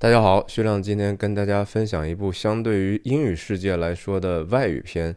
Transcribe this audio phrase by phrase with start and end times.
[0.00, 5.12] 大家好，徐亮今天跟大家分享一部相对于英语世界来说的外语片，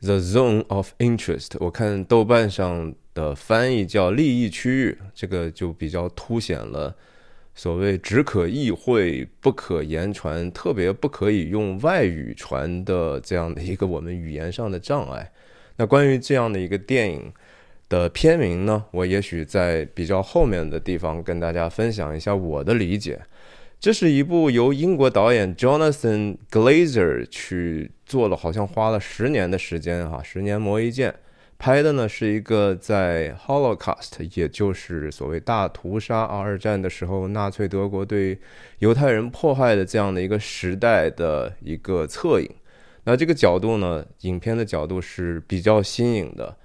[0.06, 1.46] 《The Zone of Interest》。
[1.58, 6.94] 我看豆瓣上的翻译叫“利益区域”，这个就比较凸显了
[7.52, 15.32] 所谓“只可意会，不可言传”，特别不可以用外语传的这样的一个我们语言上的障碍。
[15.78, 17.32] 那关于这样的一个电影
[17.88, 23.20] 的片名呢，我也许在比较后面的地方跟大家分享一下我的理解。
[23.82, 31.12] 这是一部由英国导演 Jonathan Glazer 去做了，好像花了十年的时间哈，十年磨一剑
[31.58, 38.38] 拍的呢，是一个在 Holocaust，也就是所谓大屠杀二战的时候，纳粹德国对
[38.78, 42.48] 犹太人迫害的这样的一个时代的一个侧影。
[43.02, 46.56] 那这个角度呢，影片的角度是比较新颖的。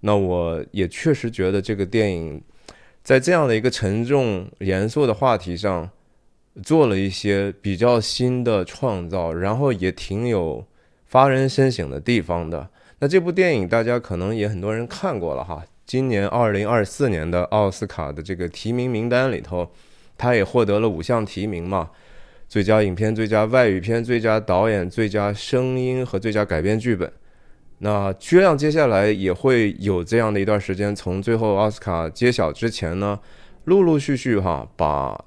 [0.00, 2.42] 那我也确实觉得这个电影
[3.02, 5.90] 在这样的一个沉重严肃的话题上。
[6.62, 10.64] 做了一些比较新的创造，然后也挺有
[11.04, 12.68] 发人深省的地方的。
[12.98, 15.62] 那这部电影大家可能也很多人看过了哈。
[15.84, 19.70] 今年二零二四年的奥斯卡的这个提名名单里头，
[20.16, 21.90] 他也获得了五项提名嘛：
[22.48, 27.12] 最佳影片、最佳外语片、最佳导演、最佳声音和最佳改编剧本。
[27.78, 33.20] 那薛亮接下来也会有这样的一段时间，从最后奥斯卡揭晓之前呢，
[33.64, 35.22] 陆陆续续哈把。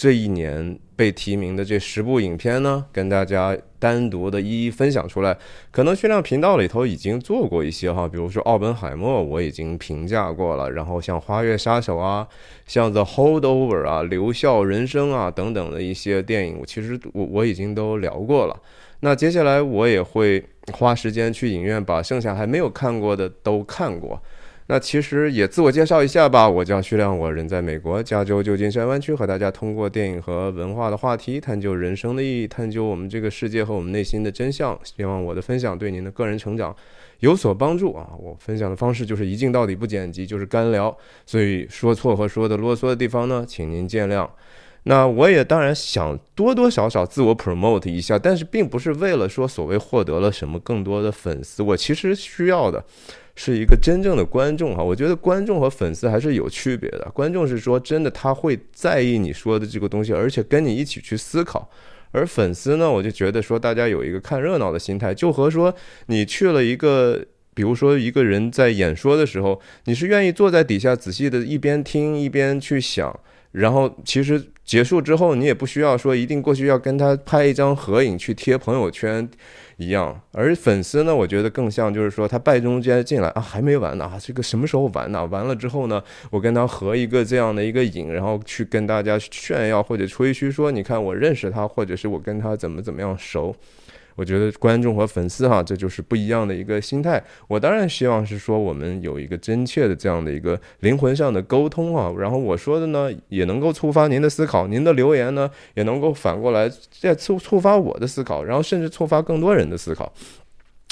[0.00, 5.36] 这一年被提名的这十部影片呢，跟大家单独的一一分享出来。
[5.70, 10.70] 可能训练频道里头已经做过一些哈，比如说《奥本海默》，我已经评价过了。
[10.70, 12.26] 然后像《花月杀手》啊，
[12.66, 18.58] 像《The Holdover》啊，《留校人生》啊等等的一些电影，我其实我我已经都聊过了。
[19.00, 24.18] 那接下来我也会花时间去影院把剩下还没有看过的都看过。
[24.72, 34.78] 那其实也自我介绍一下吧，我叫徐亮，我人在美国加州旧金山湾区，和大家通过电影和文化的话题，探究人生的意义，探究我们这个世界和我们内心的真相。
[34.84, 36.72] 希望我的分享对您的个人成长
[37.18, 38.10] 有所帮助啊！
[38.16, 40.96] 我分享的方式就是一镜到底，不剪辑，就是干聊，
[41.26, 44.24] 所以说错和说的啰嗦的地方呢，请您见谅。
[44.84, 52.84] 那我也当然想多多少少自我 promote 一下，但是并不是为了说所谓获得了什么更多的粉丝，我其实需要的。
[53.36, 57.10] 是一个真正的观众哈，我觉得观众和粉丝还是有区别的。
[57.14, 61.68] 观众是说真的，他会在意你说的这个东西，而且跟你一起去思考；
[62.10, 65.74] 而粉丝呢，我就觉得说大家有一个看热闹的心态，就和说
[66.06, 67.24] 你去了一个，
[67.54, 73.18] 比如说一个人在演说的时候，你是愿意坐在底下仔细的一边听一边去想，
[73.52, 79.28] 然后其实结束之后，你也不需要说一定过去要跟他拍一张合影去贴朋友圈。
[79.80, 85.24] 一样，而粉丝呢，我觉得更像就是说，他拜中间进来啊，还没完呢啊，这个什么时候完呢？
[85.26, 93.56] 完了之后呢，我跟他合一个这样的一个影，然后去跟大家炫耀或者吹嘘说，你看我认识他，或者是我跟他怎么怎么样熟。
[94.16, 97.22] 我觉得观众和粉丝哈，这就是不一样的一个心态。
[97.48, 102.12] 我当然希望是说，我们有一个真切的这样的一个灵魂上的沟通啊。
[102.18, 110.12] 然后我说的呢，也能够触发您的思考，您的留言呢，也能够反过来再触触发我的思考，然后甚至触发更多人的思考。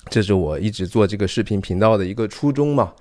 [0.08, 2.94] 这是我一直做这个视频频道的一个初衷嘛，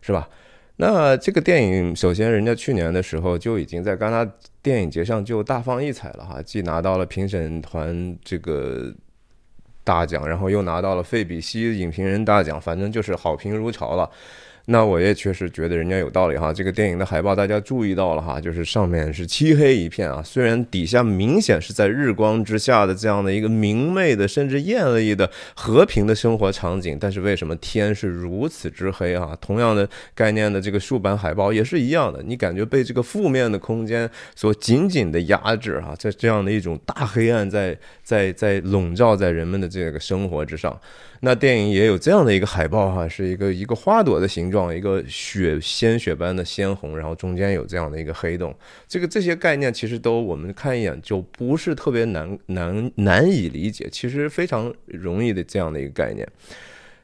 [0.00, 0.28] 是吧？
[0.76, 4.26] 那这个电影，首先人家去年的时候就已经在戛纳
[4.62, 8.94] 电影节上就大放异彩了哈，既拿到了评审团这个。
[9.84, 14.10] 大奖，然后又拿到了费比西影评人大奖，反正就是好评如潮了。
[14.66, 29.36] 那我也确实觉得人家有道理哈，这个电影的海报大家注意到了哈，就是上面是漆黑一片啊，虽然底下明显是在日光之下的这样的一个明媚的甚至艳丽的和平的生活场景，但是为什么天是如此之黑啊？
[29.40, 40.80] 同样的概念的这个竖版海报也是一样的，你感觉被这个负面的空间所紧紧的压制啊，在这样的一种大黑暗在在在笼罩在人们的这个生活之上。
[41.24, 48.54] 那电影也有这样的一个海报哈，是一个一个花朵的形状，一个血鲜血般的鲜红，然后中间有这样的一个黑洞。
[48.86, 56.28] 这个这些概念其实都我们看一眼就不是特别难难难以理解，其实非常容易的这样的一个概念。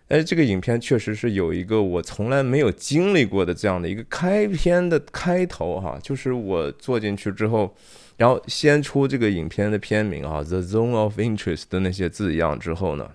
[0.08, 7.74] 哎，这个影片确实是有一个我从来没有经历过的这样的一个开篇的开头哈，就是我坐进去之后，
[8.18, 13.10] 然后先出这个影片的片名啊，The Zone of Interest 的那些字样之后呢。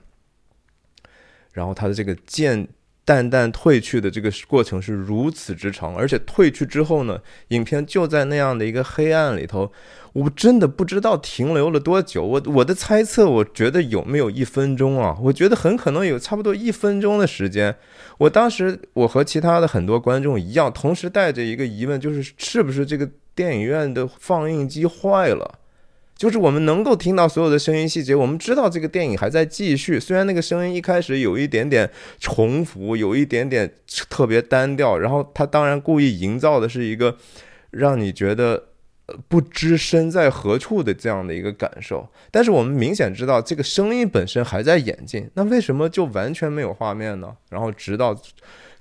[1.55, 2.67] 然后它的这个渐
[3.05, 9.71] 淡淡褪去的这个过程是如此之长，而且褪去之后呢，影片就在那样的一个黑暗里头，
[10.11, 12.23] 我真的不知道停留了多久。
[12.23, 15.15] 我我的猜测，我觉得有没有一分钟啊？
[15.21, 17.73] 我觉得很可能有差不多一分钟的时间。
[18.17, 25.59] 我当时我和其他的很多观众一样，同时带着一个疑问，就是是不是这个电影院的放映机坏了？
[26.17, 29.99] 就是我们能够听到所有的声音细节，我们知道这个电影还在继续。
[29.99, 31.89] 虽然那个声音一开始有一点点
[32.19, 33.69] 重复，有一点点
[34.09, 37.17] 特别单调，然后他当然故意营造的是一个
[37.71, 38.69] 让你觉得
[39.27, 42.07] 不知身在何处的这样的一个感受。
[42.31, 47.35] 但是我们明显知道这个声音本身还在演进，那为什么就完全没有画面呢？
[47.49, 48.15] 然后直到。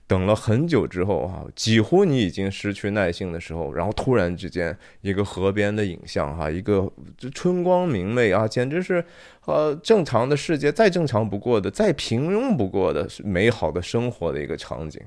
[0.06, 6.92] 等了很久之后哈，几乎你已经失去耐性的时候，然后突然之间一个河边的影像哈，一个
[7.32, 9.02] 春光明媚啊，简直是
[9.46, 15.00] 呃正常的世界再正常不过的，再平庸不过的美好的生活的一个场景。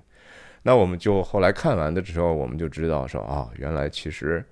[0.63, 4.43] 那我们就后来看完的时候，我们就知道说啊，原来其实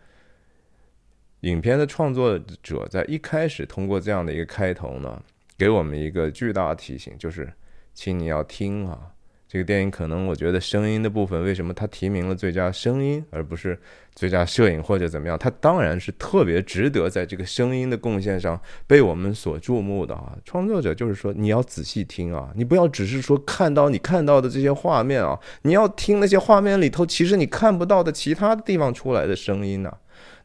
[1.41, 5.19] 影片的创作者在一开始通过这样的一个开头呢，
[5.57, 7.51] 给我们一个巨大的提醒，就是
[7.95, 9.11] 请你要听啊。
[9.47, 13.79] 这个电影可能，我觉得声音的部分，为什么它提名了最佳声音，而不是
[14.15, 15.37] 最佳摄影或者怎么样？
[15.37, 20.35] 它当然是特别值得在这个声音的贡献上被我们所注目的啊！
[20.43, 29.93] 创作者就是说，你要仔细听啊，你不要只是说看到你看到的这些画面啊，你要听那些画面里头其实你看不到的其他地方出来的声音呢。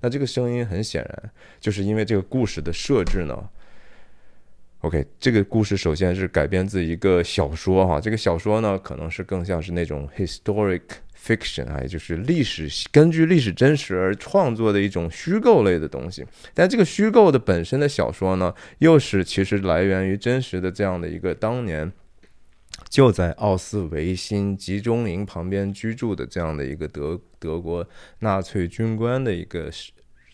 [0.03, 3.49] 那这个声音很显然就是因为这个故事的设置呢。
[4.81, 10.81] OK，这个故事首先是改编自一个小说哈，这个小说呢可能是更像是那种 historic
[11.15, 16.25] fiction 啊，也就是历史根据历史真实而创作的一种虚构类的东西。
[16.55, 21.93] 但这个虚构的本身的小说呢，又是其实来源于真实的这样的一个当年
[22.89, 27.87] 就在奥斯维辛集中营旁边居住的这样的一个德德国
[28.21, 29.71] 纳粹军官的一个。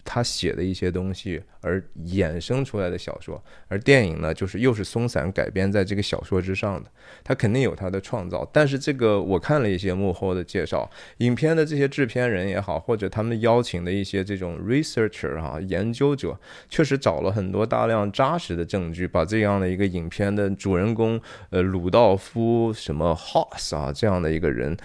[0.07, 6.89] 他写的一些东西而衍生出来的小说，而电影呢，就是又是松散改编在这个小说之上的，
[7.25, 8.49] 他肯定有他的创造。
[8.53, 10.89] 但是这个我看了一些幕后的介绍，
[11.19, 16.39] 影片的这些制片人也好，或者他们邀请的一些这种 researcher 哈研究者，
[16.71, 21.21] 确实找了很多大量扎实的证据，把这样的一个影片的主人公
[21.51, 24.77] 呃鲁道夫什么 Hoss 啊这样的一个人。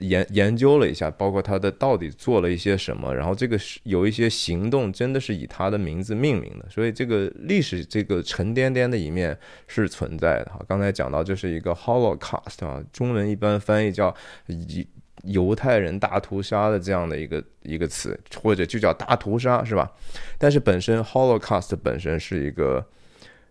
[0.00, 10.60] 研研究了一下，包括他的到底做了一些什么，然后这个是有一些行动真的是以他的名字命名的，所以这个历史这个沉甸甸的一面是存在的哈。
[10.68, 14.14] 刚才讲到这是一个 Holocaust 啊，中文一般翻译叫
[14.46, 14.84] 犹
[15.24, 19.90] 犹太人大屠杀的这样的一个一个词，或者就叫大屠杀是吧？
[20.38, 22.86] 但是本身 Holocaust 本身是一个。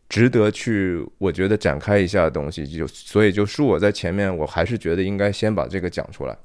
[0.09, 6.35] 值得去，我觉得展开一下的东西，就所以就恕我在前面，我还是觉得应该先把这个讲出来。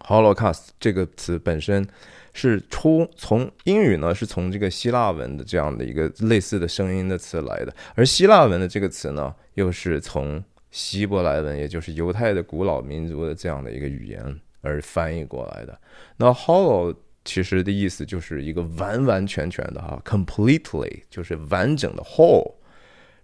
[0.00, 1.86] Holocaust 这个词本身
[2.32, 10.42] 是出从英语呢，是从这个希腊文的这样的一个类似的声音的词来的，而希腊文的这个词呢，又是从
[10.72, 15.80] 希伯来文，也就是犹太的古老民族的这样的一个语言而翻译过来的。
[16.16, 16.94] 那 Holo
[17.24, 22.52] 其实的意思就是一个完完全全的哈，completely 就是完整的 whole。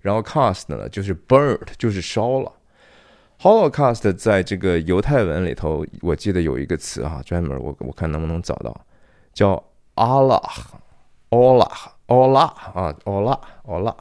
[0.00, 2.52] 然后 cast 呢，就是 burnt，就是烧了。
[3.40, 8.84] Holocaust 在这个犹太文里头，我记得有一个词啊，专门我我看能不能找到，
[9.32, 9.62] 叫
[9.94, 10.40] 阿拉，
[11.30, 11.66] 奥拉，
[12.06, 13.96] 奥拉啊，奥拉，奥拉。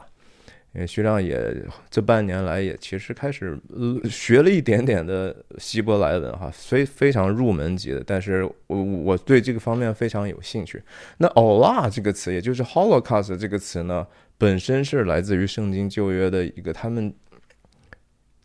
[0.72, 1.52] 因为徐亮也
[1.90, 10.80] 这半年来也其实开始呃学了一点点的希伯来文哈，非非常入门级的，但是我我对这个方面非常有兴趣。
[11.18, 14.06] 那奥拉这个词，也就是 Holocaust 这个词呢？
[14.40, 17.14] 本身是来自于圣经旧约的一个，他们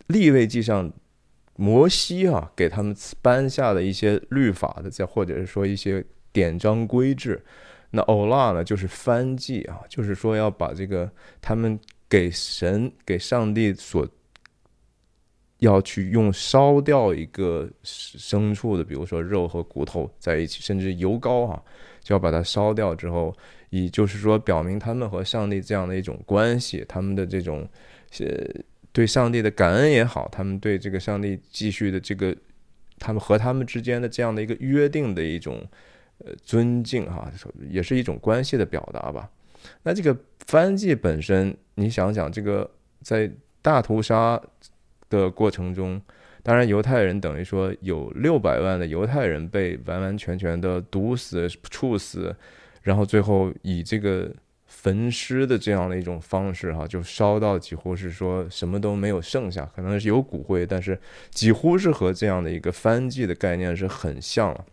[0.08, 0.92] 立位记上
[1.56, 7.42] 摩西啊给他们颁下的一些律法的，再或者是说一些典章规制。
[7.92, 11.10] 那欧拉呢，就是翻祭啊，就是说要把这个
[11.40, 14.06] 他们给神给上帝所
[15.60, 21.64] 要去用烧掉一个牲畜的，比如说肉和骨头在一起，甚至油膏啊，
[22.02, 23.34] 就要把它烧掉之后。
[23.70, 27.68] 以就是说，表明他们和上帝这样的一种关系，他们的这种
[28.20, 28.28] 呃
[28.92, 32.36] 对上帝的感恩也好，他们对这个上帝继续的这个
[33.00, 35.62] 他们和他们之间的这样的一个约定的一种
[36.20, 37.30] 呃尊敬哈，
[37.70, 39.30] 也是一种关系的表达吧。
[39.84, 42.70] 那这个翻译本身，你想想，这个
[43.02, 43.30] 在
[43.62, 44.40] 大屠杀
[45.10, 46.02] 的过程中，
[46.44, 52.34] 当然犹太人等于说有六百万的犹太人被完完全全的毒死、处死。
[52.86, 54.32] 然后最后以这个
[54.68, 61.00] 焚尸的这样的一种方式，哈，就烧到几乎是说什么都没有剩下，可能是有骨灰，但是
[61.32, 64.64] 几乎是和这样的一个翻祭的概念是很像了。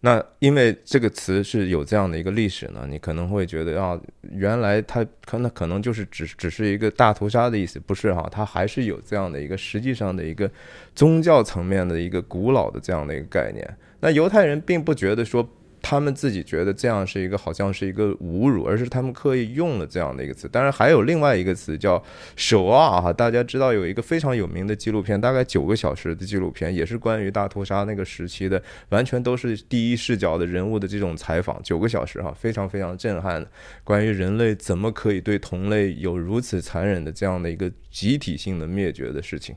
[0.00, 3.96] 那因为这个词是有这样的一个历史呢，你可能会觉得啊，
[4.32, 8.28] 原来它可能可能就是只只是一个大屠杀的意思，不是哈？
[8.28, 10.50] 它还是有这样的一个实际上的一个
[10.96, 13.76] 宗教层面的一个古老的这样的一个概念。
[14.00, 15.48] 那犹太人并不觉得说。
[15.82, 20.48] 他们自己觉得这样是一个好像是一个侮辱，而是他们刻意用了这样的一个词。
[20.48, 22.02] 当然还有另外一个词叫
[22.36, 33.50] “手啊”哈，大家知道有一个非常有名的纪录片，大概九个小时的纪录片，也是关于大屠杀那个时期的，完全都是第一视角的人物的这种采访，九个小时哈，非常非常震撼的，
[33.82, 39.56] 关于人类怎么可以对同类有如此残忍的这样的一个集体性的灭绝的事情。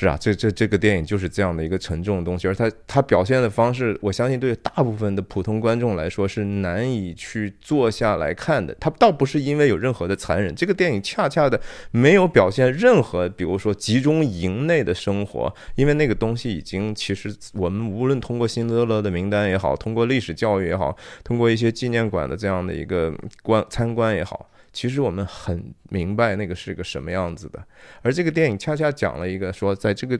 [0.00, 8.72] 是啊，这这这个电影就是这样的一个沉重的东西，而它它表现的方式，我相信对大部分的普通观众来说是难以去坐下来看的。
[8.78, 23.12] 它倒不是因为有任何的残忍，这个电影恰恰的没有表现任何，比如说集中营内的生活，因为那个东西已经其实我们无论通过辛德勒的名单也好，通过历史教育也好，通过一些纪念馆的这样的一个
[23.42, 24.48] 观参观也好。
[24.78, 27.60] 其实我们很明白那个是个什么样子的，
[28.00, 30.16] 而这个电影恰恰讲了一个说，在这个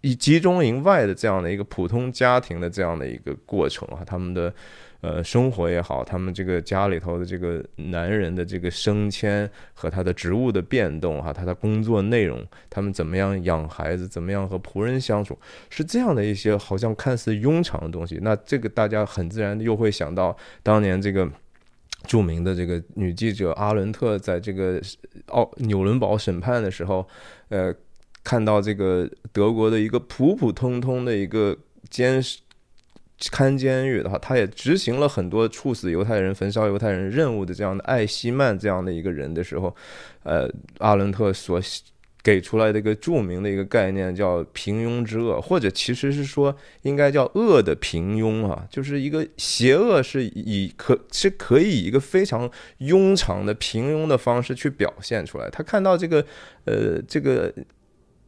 [0.00, 4.52] 以集中营外的这样的一个普通家庭的这样的一个过程啊，他们的
[5.00, 15.38] 呃生活也好，他们这个家里头的这个男人的这个升迁和他的职务的变动哈，他的工作内容，他们怎么样养孩子，怎么样和仆人相处，
[15.70, 18.18] 是这样的一些好像看似庸常的东西。
[18.20, 21.30] 那这个大家很自然又会想到当年这个。
[22.06, 24.80] 著名的这个女记者阿伦特在这个
[25.26, 27.06] 奥纽伦堡审判的时候，
[27.48, 27.74] 呃，
[28.22, 31.56] 看到这个德国的一个普普通通的一个
[31.90, 32.22] 监
[33.30, 39.74] 看监狱的话，他也执行了很多处死犹太人、焚烧犹太人任务的这样的艾希曼这样的一个人的时候，
[40.22, 41.60] 呃，阿伦特所。
[42.24, 52.50] 给出来的一个著名的一个概念叫“平庸之恶”，或者其实是说应该叫“恶的平庸”啊，就是一个邪恶是以可是可以以一个非常
[52.80, 55.48] 庸常的平庸的方式去表现出来。
[55.50, 56.24] 他看到这个，
[56.64, 57.52] 呃，这个。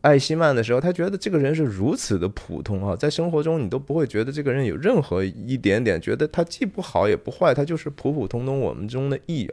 [0.06, 9.52] 艾希曼的时候，他觉得这个人是如此的普通啊，在生活中你都不会觉得这个人有任何一点点觉得他既不好也不坏，他就是普普通通我们中的一员。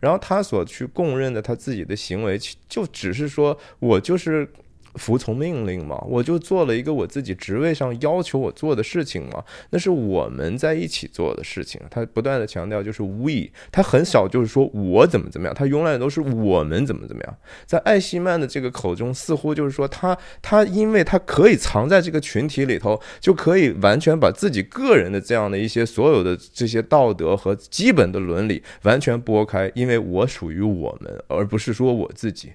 [0.00, 2.36] 然后他所去供认的他自己的行为，
[2.68, 4.48] 就只是说我就是。
[4.94, 11.80] 服从命令嘛，我就做了一个我自己职位上要求我做的事情嘛，那是我们在一起做的事情。
[11.90, 17.36] 他不断的强调就是 we，他很少就是说我怎么怎么样，他永远都是我们怎么怎么样。
[17.66, 32.52] 在艾希曼的这个口中，似乎就是说他他因为他可以藏在这个群体里头，就可以完全把自己个人的这样的一些所有的这些道德和基本的伦理完全拨开，因为我属于我们，而不是说我自己。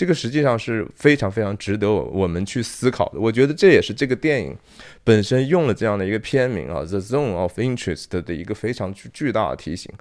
[0.00, 3.20] 这个实际上是非常非常值得我我们去思考的。
[3.20, 4.56] 我觉得这也是这个电影
[5.04, 9.92] 本身用了这样的一个片名啊，《The Zone of Interest》的一个非常巨大的提醒。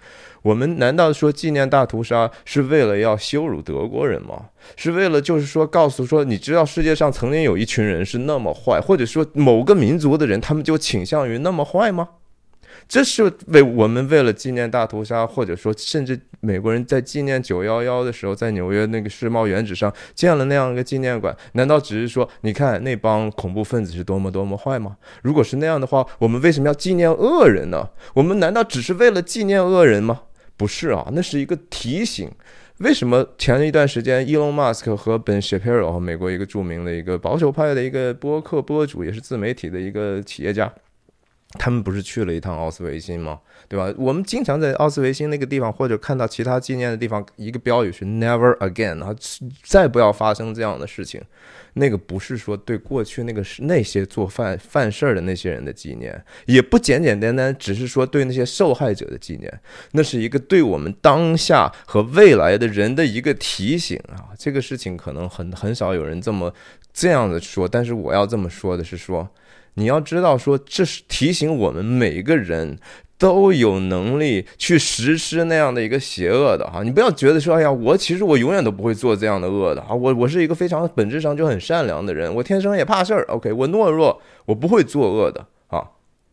[0.42, 4.46] 我们难道说纪念大屠杀是为了要羞辱德国人吗？
[4.78, 12.08] 是为了就是说告诉说，你知道世界上曾经有一群人是那么坏，或者说某个民族的人他们就倾向于那么坏吗？
[12.90, 24.98] 这是为我们为了纪念大屠杀，或者说甚至美国人在纪念九幺幺的时候，在纽约那个世贸原址上建了那样一个纪念馆，难道只是说你看那帮恐怖分子是多么多么坏吗？
[25.22, 27.88] 如果是那样的话，我们为什么要纪念恶人呢？
[28.16, 30.22] 我们难道只是为了纪念恶人吗？
[30.58, 32.28] 不是啊，那是一个提醒。
[32.80, 40.74] 为什么前一段时间，伊隆马斯克和 Ben Shapiro，美国一个著名的一个保守派的一个播客播主，也是自媒体的一个企业家。
[41.58, 43.40] 他们不是去了一趟奥斯维辛吗？
[43.68, 43.92] 对吧？
[43.98, 49.16] 我们经常在奥斯维辛那个地方，或者看到其他纪念的地方，一个标语是 “Never again” 啊，
[49.64, 51.22] 再不要发生这样的事情。
[51.74, 59.62] 那个不是说对过去那个那些做犯犯事儿的那些人的纪念，也不简简单单只是说对那些受害者的纪念，
[59.94, 64.30] 那是一个对我们当下和未来的人的一个提醒啊。
[64.38, 66.54] 这个事情可能很很少有人这么
[66.94, 69.28] 这样的说，但是我要这么说的是说。
[69.80, 72.78] 你要知道，说这是提醒我们每个人
[73.18, 76.84] 都有能力去实施那样的一个邪恶的哈。
[76.84, 79.94] 你不要觉得说，哎呀，我其实我永远都不会做这样的恶的啊。
[79.94, 83.24] 我我是一个非常本质上就很善良的人，我天生也怕事儿。
[83.30, 85.82] OK，我懦弱，我不会作恶的啊。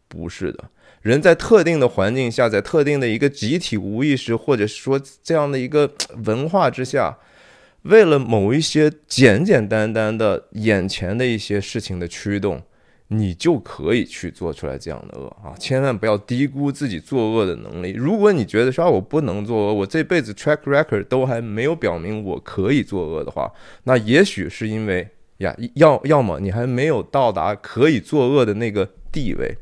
[0.09, 0.65] 不是的，
[1.03, 5.91] 人在特定的环境下，在特定的一个集体无意识或者说这样的一个
[6.25, 7.17] 文化之下，
[7.83, 12.63] 为了某一些简简单单的眼前的一些事情的驱动。
[13.09, 15.55] 你就可以去做出来这样的恶啊！
[15.59, 17.93] 千万不要低估自己作恶的能力。
[17.93, 23.53] 如果你觉得说我不能作恶，我这辈子 track record 都还没有表明我可以作恶的话，
[23.85, 25.09] 那也许是因为
[25.39, 29.57] 呀，要要么你还没有到达可以作恶的那个地位。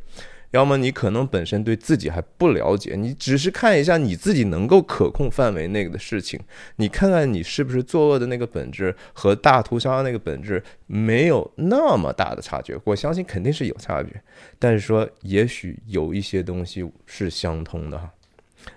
[0.55, 6.39] 要么你可能本身对自己还不了解，你只是看一下你自己能够可控范围内的事情，
[6.77, 12.79] 你看看你是不是作恶的那个本质和大屠杀那个本质没有那么大的差距。
[12.85, 14.15] 我相信肯定是有差距，
[14.61, 18.09] 但是说也许有一些东西是相通的哈。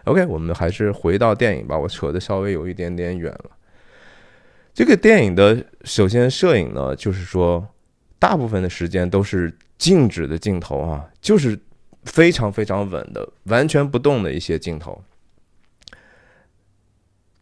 [0.05, 3.51] OK，我们还是回到电影吧，我扯的稍微有一点点远了。
[4.73, 7.67] 这个电影的首先摄影呢，就是说
[8.17, 11.55] 大部分的时间都是静止的镜头啊，就是。
[12.07, 15.03] 非常非常稳的，完全不动的一些镜头，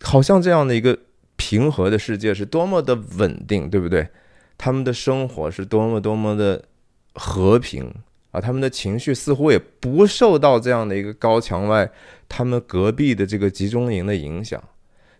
[0.02, 1.00] 好像这样的一个
[1.38, 4.10] 平和的世界是多么的稳定，对不对？
[4.58, 6.66] 他们的生活是多么多么的
[7.14, 7.94] 和平
[8.32, 8.42] 啊！
[8.42, 11.90] 他们的情绪似乎也不受到这样的一个高墙外，
[12.28, 14.62] 他们隔壁的这个集中营的影响。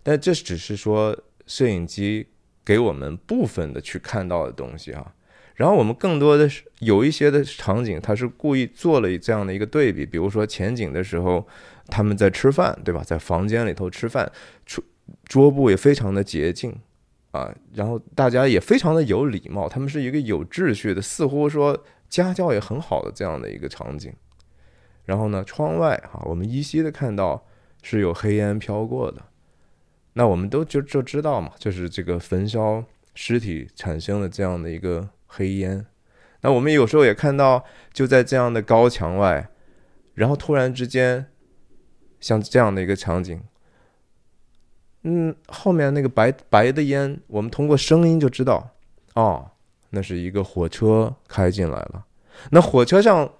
[0.02, 2.26] 但这只是说摄影机
[2.64, 5.12] 给我们部分的去看到的东西啊。
[5.56, 11.46] 然后我们更多的是有一些的场景，他是故意做了这样的一个对比，比如说前景的时候，
[11.86, 13.02] 他们在吃饭，对吧？
[13.02, 14.30] 在房间里头吃饭，
[14.66, 14.84] 桌
[15.24, 16.78] 桌布也非常的洁净
[17.30, 24.12] 啊，然后大家也非常的有礼貌，他们是一个有秩序的，似乎说家教也很好的这样的一个场景。
[25.06, 27.46] 然后呢，窗外哈，我们依稀的看到
[27.82, 29.22] 是有黑烟飘过的，
[30.12, 32.84] 那我们都就就知道嘛，就是这个焚烧
[33.14, 35.08] 尸体产生的这样的一个。
[35.26, 35.84] 黑烟，
[36.40, 39.48] 那我们有时候也看到，就在这样的高墙外，
[40.14, 41.26] 然后突然之间，
[42.20, 43.42] 像这样的一个场景，
[45.02, 48.70] 嗯，后面那个白白的烟，我们通过声音就知道，
[49.14, 49.50] 哦，
[49.90, 52.04] 那是一个火车开进来了。
[52.50, 53.32] 那火车上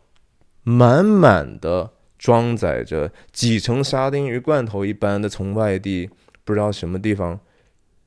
[0.62, 6.09] 满满的装载着几层沙丁鱼罐头一般的从外地
[6.45, 7.38] 不知道什么地方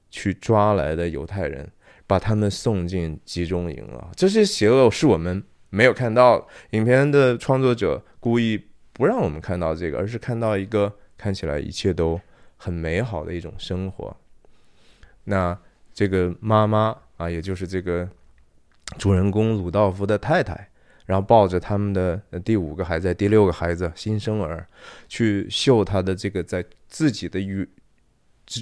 [0.09, 1.71] 去抓来的犹太人。
[2.09, 6.47] 把他们送进集中营了，这些邪恶是我们没有看到。
[6.71, 8.59] 影片的创作者故意
[8.93, 12.19] 不让我们看到这个，而是看到一个看起来一切都
[12.57, 14.17] 很美好的一种生活。
[15.25, 15.55] 那
[15.93, 18.09] 这个妈妈啊，也就是这个
[18.97, 20.67] 主人公鲁道夫的太太，
[21.05, 24.65] 然后抱着他们的第五个孩子、第六个孩子新生儿，
[25.07, 27.69] 去秀他的这个在自己的与。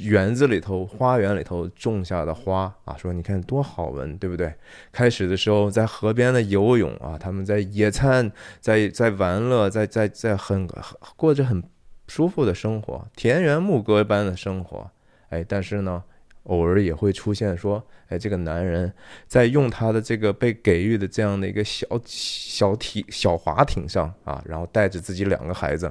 [0.04, 4.54] 园子里头、花园里头种下的花啊，说你看多好闻，对不对？
[4.92, 10.68] 开始的时候在河边的游泳啊，他们在野餐，在在玩乐，在在在很
[11.16, 11.64] 过着很
[12.08, 14.92] 舒服的生活，田园牧歌般的生活。
[15.30, 16.04] 哎，但是呢，
[16.44, 18.92] 偶尔也会出现说，哎，这个男人
[19.26, 25.90] 在用他的这个被给予的这样的一个小小艇小滑艇上啊，然后带着自己两个孩子，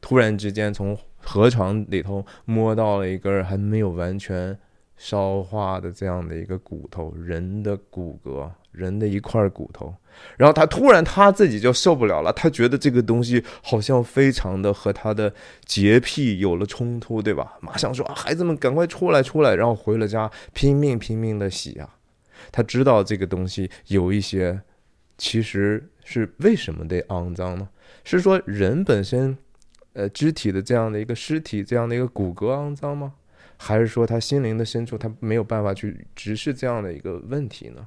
[0.00, 0.96] 突然之间从。
[1.24, 4.56] 河床里头摸到了一根还没有完全
[4.96, 9.92] 烧化的这样的一个骨头，人的骨骼，人的一块骨头。
[10.36, 15.34] 然后他突然他自己就受不了了，他觉得这个东西好像非常的和他的
[15.64, 17.54] 洁癖有了冲突，对吧？
[17.60, 21.96] 马上说：“孩子们，赶快出来，出来！”然后回了家，拼命拼命的洗啊。
[22.52, 24.60] 他知道这个东西有一些，
[25.18, 27.68] 其实是为什么得肮脏呢？
[28.04, 29.36] 是说人本身。
[29.94, 33.14] 呃，肢体的这样的一个尸体，这样的一个骨骼肮脏吗？
[33.56, 37.86] 还是说他心灵的深处，他没有办法去直视这样的一个问题呢？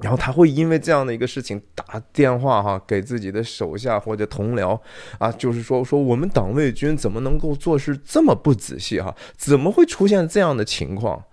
[0.00, 4.78] 然后他会因为这样的一个事情打电话哈，给自己的手下或者同僚
[5.18, 9.16] 啊，就是说说我们党卫军怎么能够做事这么不仔细哈？
[9.36, 11.24] 怎么会出现这样的情况？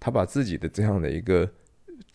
[0.00, 1.48] 他把自己的这样的一个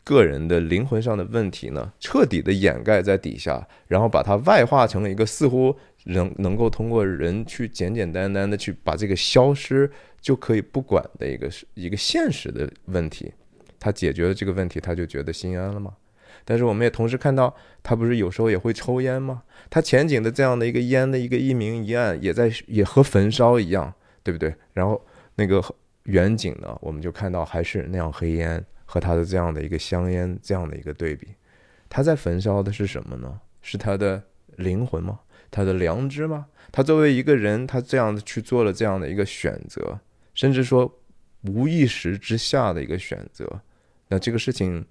[0.04, 5.74] 个人的灵魂上的问题呢，彻底的掩盖在底下，然后把它外化成了一个似乎。
[6.06, 13.32] 能能够通过人去简简单单的去把这个消失就可以不管的一个一个现实的问题，
[13.80, 15.96] 他解决了这个问题，他就觉得心安了吗？
[16.44, 19.44] 但是我们也同时看到，他不是有时候也会抽烟吗？
[19.70, 24.54] 他前景的这样的一个烟的一个一明一暗，也在也和焚烧一样，对不对？
[24.74, 25.00] 然后
[25.36, 25.64] 那个
[26.06, 31.28] 远景呢，我们就看到还是那样黑烟和他的这样的一个香烟这样的一个对比，
[31.88, 33.40] 他在焚烧的是什么呢？
[33.62, 34.22] 是他的
[34.56, 35.20] 灵魂吗？
[35.52, 36.48] 他的良知吗？
[36.72, 40.00] 他作为一个人，他这样子去做了这样的一个选择，
[40.34, 41.00] 甚至说
[41.44, 43.62] 无意识之下的一个选择，
[44.08, 44.86] 那这个事情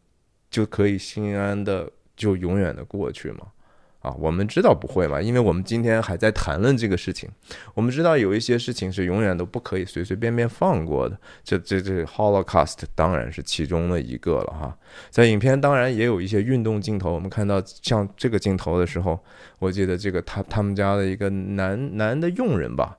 [0.50, 3.52] 就可以心安的就永远的过去吗？
[4.00, 7.28] 啊，我们知道不会嘛，因为我们今天还在谈论这个事情。
[7.74, 11.18] 我们知道有一些事情是永远都不可以随随便便放过的。
[11.44, 14.76] 这这这 Holocaust 当然是其中的一个了哈。
[15.10, 19.18] 在影片当然也有一些运动镜头，我们看到像这个镜头的时候，
[19.58, 22.96] 我记得这个他他们家的一个男男的佣人吧，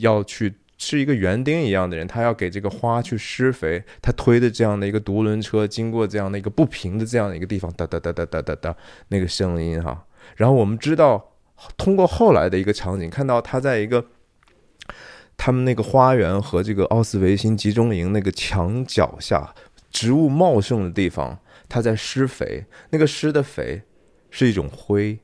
[0.00, 0.54] 要去。
[0.82, 8.74] 是一个园丁一样的人，他要给这个花去施肥，他推的这样的一个独轮车经过这样的一个不平的这样的一个地方，哒哒哒哒哒哒哒，
[9.08, 10.02] 那个声音哈，
[10.36, 11.32] 然后我们知道，
[11.76, 14.06] 通过后来的一个场景，看到他在一个
[15.36, 19.54] 他们那个花园和这个奥斯维辛集中营那个墙脚下
[19.90, 21.38] 植物茂盛的地方，
[21.68, 22.64] 他在施肥。
[22.90, 23.82] 那个施的肥
[24.30, 25.18] 是一种灰，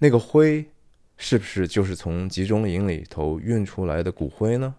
[0.00, 0.70] 那个灰
[1.16, 4.74] 是不是就是从集中营里头运出来的骨灰呢？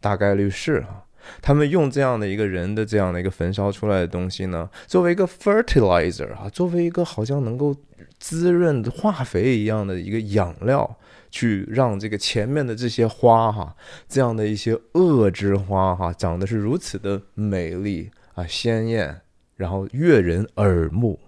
[0.00, 1.04] 大概率是哈。
[1.40, 7.74] 他们用这样的一个人的这样的一个焚烧出来的东西呢，作为一个 fertilizer 啊，作为一个好像能够
[8.18, 10.98] 滋润化肥一样的一个养料，
[11.30, 13.74] 去让这个前面的这些花哈，
[14.08, 19.20] 这样的一些恶之花哈，长得是如此的美丽啊鲜艳，
[19.56, 21.18] 然后悦人耳目，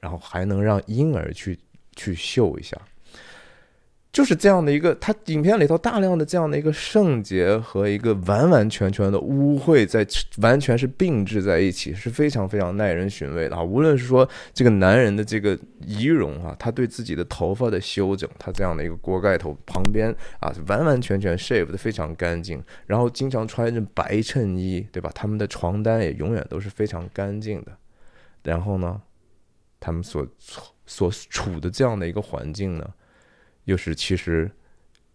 [0.00, 1.58] 然后还能让婴儿去
[1.94, 2.76] 去嗅一下。
[4.12, 10.06] 就是这样的一个，他影片里头大量的这样的一个圣洁和一个完完全全的污秽，在
[10.42, 13.62] 完全是并置在一起，是非常非常耐人寻味的啊！
[13.62, 25.10] 无论是说这个男人的这个仪容啊，他对自己的头发的修整，他这样的一个锅盖头旁边啊，完完全全 shave 的非常干净，然后经常穿着白衬衣，对吧？
[25.14, 27.72] 他们的床单也永远都是非常干净的。
[28.42, 29.00] 然后呢，
[29.80, 30.26] 他们所
[30.84, 32.86] 所处的这样的一个环境呢？
[33.64, 34.50] 又是其实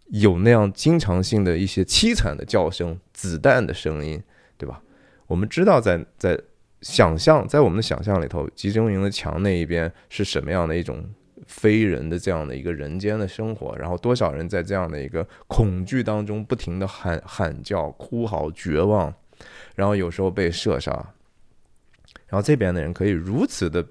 [0.07, 4.21] 有那样经常性的一些凄惨的叫声、子弹的声音，
[4.57, 4.81] 对吧？
[5.27, 6.39] 我们知道，在在
[6.81, 11.03] 想象，在我们的想象里头，集中营的墙那一边是什么样的一种
[11.45, 13.75] 非人的这样的一个人间的生活？
[13.77, 19.13] 然后多少人在这样的一个恐惧当中不停的喊喊叫、哭嚎、绝望，
[19.75, 20.91] 然后有时候被射杀，
[22.27, 23.85] 然后这边的人可以如此的。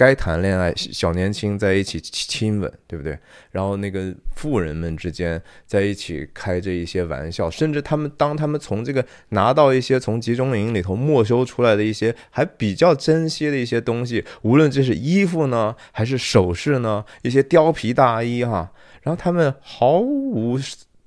[0.00, 3.18] 该谈恋爱，小年轻在一起亲吻，对不对？
[3.50, 20.58] 然后那个富人们之间在一起开着一些玩笑，甚至他们当他们从这个拿到一些从集中营里头没收出来的一些还比较珍惜的一些东西，无论这是衣服呢，还是首饰呢，一些貂皮大衣哈，然后他们毫无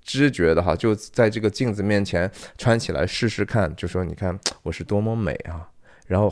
[0.04, 2.30] 知觉的哈，就在这个镜子面前
[2.60, 5.68] 穿起来试试看，就说你看我是多么美啊，
[6.06, 6.32] 然后。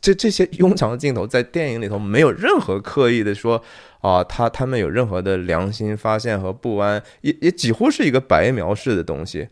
[0.00, 3.62] 这这些庸常的镜头在电影里头没有任何刻意的说
[4.00, 9.48] 啊，他他们有任何的良心发现和不安，也也几乎是一个白描式的东西。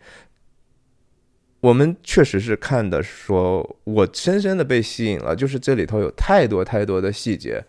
[1.60, 7.64] 我们确实是看的，说我深深的被吸引了，就是这里头有太多太多的细节。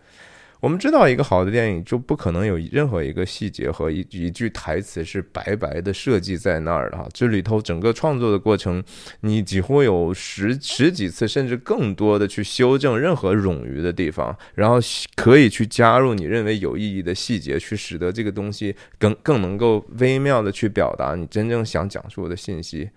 [0.60, 7.06] 我们知道，一个好的电影就不可能有任何一个细节和一一句台词是白白的设计在那儿的哈。
[7.12, 8.82] 这里头整个创作的过程，
[9.20, 14.78] 你几乎有十十几次甚至更多的去修正任何冗余的地方，然后
[15.14, 22.88] 可以去加入你认为有意义的细节，去使得这个东西更更能够微妙的去表达你真正想讲述的信息。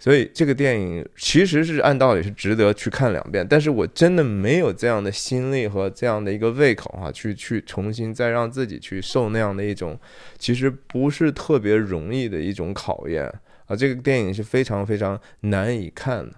[0.00, 9.98] 所以这个电影其实是按道理是值得去看两遍，但是我真的没有这样的心力和这样的一个胃口啊，去去重新再让自己去受那样的一种，
[10.38, 13.24] 其实不是特别容易的一种考验
[13.66, 13.74] 啊。
[13.74, 16.36] 这个电影是非常非常难以看的，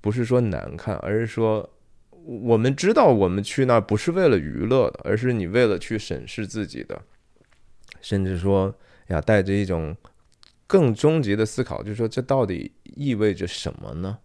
[0.00, 1.68] 不是说难看，而是说
[2.10, 7.02] 我们知道我们去那不是为了娱乐的，而是你为了去审视自己的，
[8.00, 8.72] 甚至说
[9.08, 9.96] 呀，带着一种。
[10.74, 14.18] 更终极的思考就是说，这到底意味着什么呢？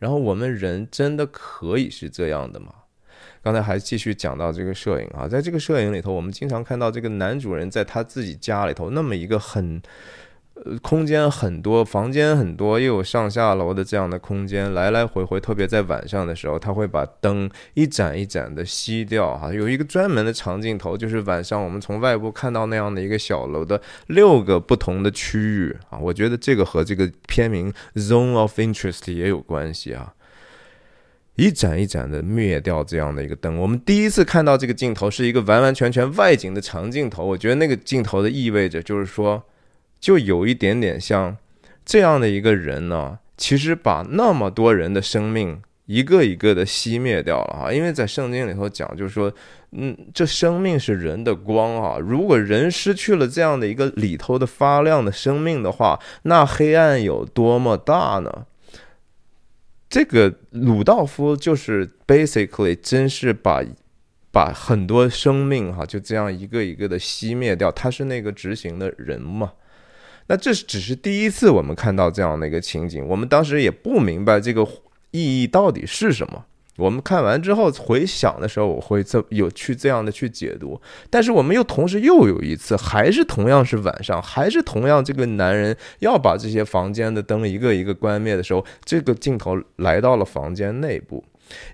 [0.00, 2.74] 然后我们人真的可以是这样的吗？
[3.40, 9.80] 刚才还继续讲到这个摄影啊，在这个摄影里头，我们经常看到这个男主人在他自己家里头那么一个很。
[10.80, 30.14] 空间很多，房间很多，又有上下楼的这样的空间，来来回回，特别在晚上的时候，他会把灯一盏一盏的熄掉，哈，有一个专门的长镜头，就是晚上我们从外部看到那样的一个小楼的六个不同的区域啊，我觉得这个和这个片名 Zone of Interest 也有关系啊，
[31.34, 39.42] 一盏一盏的灭掉这样的一个灯，我们第一次看到这个镜头是一个完完全全外景的长镜头，我觉得那个镜头的意味着就是说。
[40.02, 41.36] 就有一点点像
[41.84, 47.72] 这样的一个人呢，其实把那么多人的生命一个一个的熄灭掉了啊！
[47.72, 49.32] 因为在圣经里头讲，就是说，
[49.70, 51.98] 嗯，这生命是人的光啊。
[51.98, 58.46] 如果人失去了这样的一个里头的发亮的生命的话，那黑暗有多么大呢？
[59.88, 63.62] 这个鲁道夫就是 basically 真是把
[64.32, 67.70] 把很多生命哈就这样一个一个的熄灭掉。
[67.70, 69.52] 他是那个执行的人嘛。
[70.32, 74.66] 那这只是第一次我们看到这样的一个情景，我们当时也不明白这个
[75.10, 76.42] 意义到底是什么。
[76.78, 80.80] 我们看完之后回想的时候，我会这有去这样的去解读。
[81.10, 91.22] 但是我们又同时又有一次，还是同样是晚上，还是同样这个男人要把这些房间的灯一个一个关灭的时候，这个镜头来到了房间内部。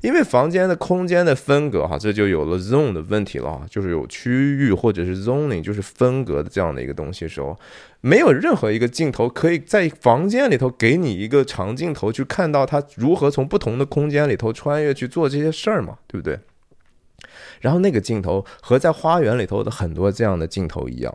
[0.01, 7.59] 因为房间的空间的分隔哈，这就有了 zone 的问题了哈，就是有区域或者是 zoning，就是分隔的这样的一个东西的时候，
[8.01, 16.39] 没有任何一个镜头可以在房间里头给你一个长镜头去看到它如何从不同的空间里头穿越去做这些事儿嘛，对不对？
[17.61, 21.13] 然后那个镜头和在花园里头的很多这样的镜头一样，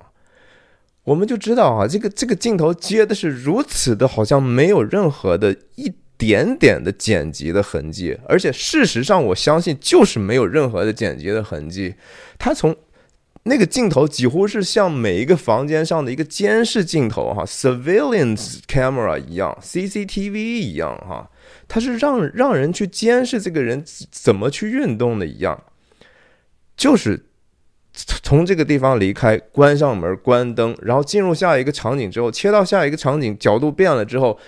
[1.05, 5.93] 我们就知道啊，这个这个镜头接的是如此的，好像没有任何的一。
[6.25, 11.95] 点点的剪辑的痕迹，而且事实上，我相信就是没有任何的剪辑的痕迹。
[12.39, 12.73] 它从
[13.43, 21.29] 那个镜头几乎是像每一个房间上的一个监视镜头，哈，surveillance camera 一样，CCTV 一样，哈，
[21.67, 25.61] 它是让让人去监视这个人怎么去运动的一样。
[26.77, 27.25] 就是
[27.91, 34.39] 从这个地方离开，关上门，关灯，然后进入下一个场景之后，切到下一个场景，角度变了之后。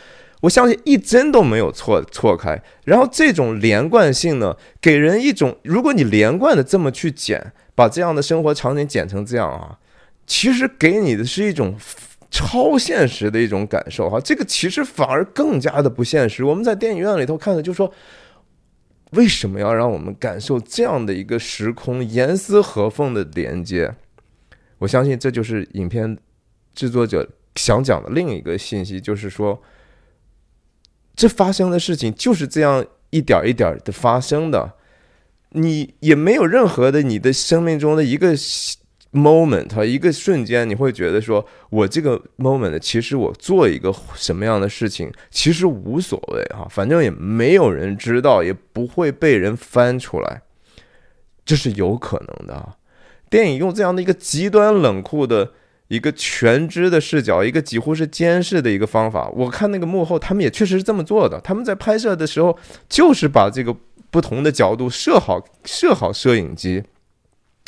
[0.46, 9.80] 我相信一帧都没有错错开，然后这种连贯性呢，给人一种，如果你连贯的这么去剪，把这样的生活场景剪成这样啊，
[10.28, 11.76] 其实给你的是一种
[12.30, 14.20] 超现实的一种感受哈。
[14.20, 16.44] 这个其实反而更加的不现实。
[16.44, 17.92] 我们在电影院里头看的，就说
[19.14, 23.96] 为什么要让我们感受这样的一个时空严丝合缝的连接？
[24.78, 26.16] 我相信这就是影片
[26.76, 29.60] 制作者想讲的另一个信息，就是说。
[31.16, 34.74] 这发生的事情就是这样一点一点的发生的，
[35.50, 38.36] 你也没有任何的你的生命中的一个
[39.14, 50.42] moment 一个瞬间，你会觉得说我这个 moment 其实我做一个什么样的事情其实无所谓哈，反正也没有人知道，也不会被人翻出来，
[51.46, 52.74] 这是有可能的。
[53.30, 55.54] 电影用这样的一个极端冷酷的。
[55.88, 59.30] 一个全知的视角，一个几乎是监视的一个方法。
[59.30, 61.40] 我看那个幕后，他们也确实是这么做的。
[61.42, 62.58] 他们在拍摄的时候，
[62.90, 63.76] 就是把这个
[64.10, 66.84] 不同的角度设好，设好摄影机，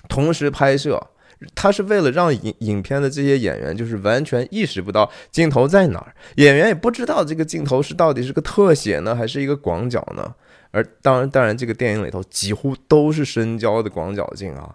[0.10, 1.08] 同时拍摄。
[1.54, 10.34] 他是为了让影影片的这些演员，就是完全意识不到镜头在哪儿，演员也不知道这个镜头是到底是个特写呢，还是一个广角呢？
[10.72, 14.74] 而当然，当然，这个电影里头几乎都是深焦的广角镜啊。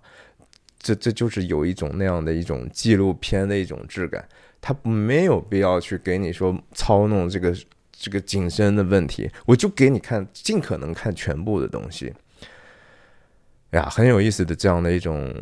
[0.82, 4.26] 这这就是有一种那样的一种纪录片的一种质感，
[4.60, 7.56] 他没有必要去给你说操弄这个
[7.92, 12.12] 这个景深的问题，我就给你看，尽可能看全部的东西。
[13.72, 15.34] 呀，很有意思的这样的一种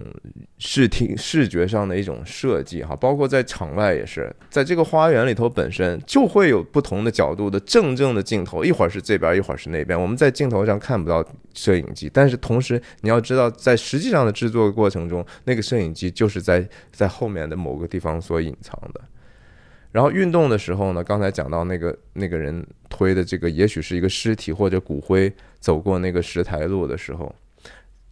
[0.58, 19.00] 视听视觉上的一种设计哈，包括在场外也是，在这个花园里头本身就会有不同的角度的正正的镜头，一会儿是这边，一会儿是那边，我们在镜头上看不到摄影机，但是同时你要知道，在实际上的制作过程中，那个摄影机就是在在后面的某个地方所隐藏的。
[19.90, 27.34] 然后运动的时候呢，刚才讲到那个那个人推的这个，也许是一个尸体或者骨灰走过那个石台路的时候。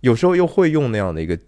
[0.00, 1.38] 有时候又会用那样的一个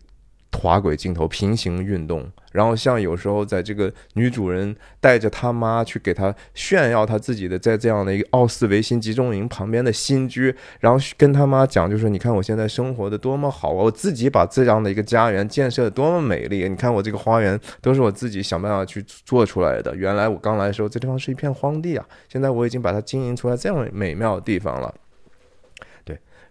[0.53, 19.95] 滑轨镜头平行运动，然后像有时候在这个女主人带着她妈去给她炫耀她自己的在这样的一个奥斯维辛集中营旁边的新居，然后跟他妈讲，就说你看我现在生活的多么好啊，我自己把这样的一个家园建设的多么美丽，你看我这个花园都是我自己想办法去做出来的。
[19.95, 24.93] 原来我刚来的时候这地方是一片荒地啊，现在我已经把它经营出来这样美妙的地方了。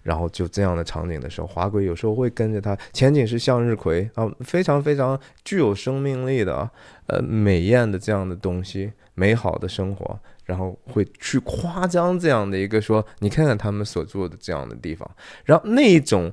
[0.04, 2.78] 然后就这样的场景的时候，滑轨有时候会跟着它。
[2.94, 6.70] 前景是向日葵啊，非常非常具有生命力的，
[7.08, 15.10] 呃，美艳的这样的东西，美好的生活，然后会去夸张这样的一个说，你看看他们所做的这样的地方，
[15.46, 16.32] 然后那一种。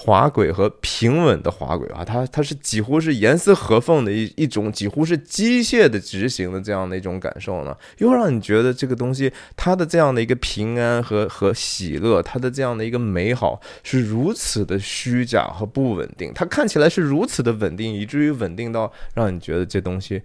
[0.00, 20.22] 滑轨和平稳的滑轨啊，它它是几乎是严丝合缝的一一种，几乎是机械的执行的这样的一种感受呢，又让你觉得这个东西它的这样的一个平安和和喜乐，它的这样的一个美好是如此的虚假和不稳定，它看起来是如此的稳定，以至于稳定到让你觉得这东西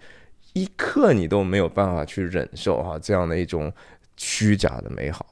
[0.53, 3.73] 一刻你都没有办法去忍受啊，这样的一种
[4.17, 5.25] 虚假的美好。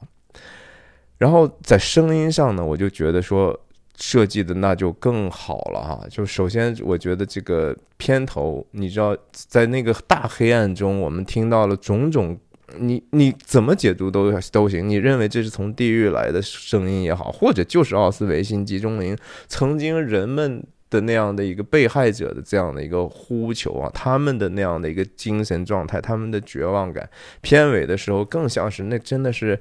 [1.18, 3.56] 然后在声音上呢，我就觉得说。
[4.04, 12.36] 设计的那就更好了哈，就首先我觉得这个片头，你知道在那个大黑暗中，我们听到了种种，
[12.78, 14.88] 你你怎么解读都都行。
[14.88, 20.60] 你认为这是从地狱来的声音也好，或者就是奥斯维辛集中营曾经人们
[20.90, 27.08] 的那样的一个被害者的这样的一个呼求啊，他们的那样的一个精神状态，他们的绝望感。
[27.40, 29.60] 片尾的时候更像是那真的是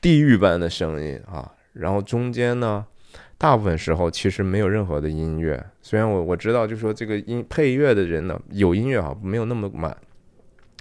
[0.00, 1.52] 地狱般的声音啊。
[1.72, 2.84] 然后中间呢，
[3.38, 5.64] 大部分时候其实没有任何的音乐。
[5.80, 9.96] 虽然我我知道，就说这个音配乐的人呢有音乐哈，没有那么满。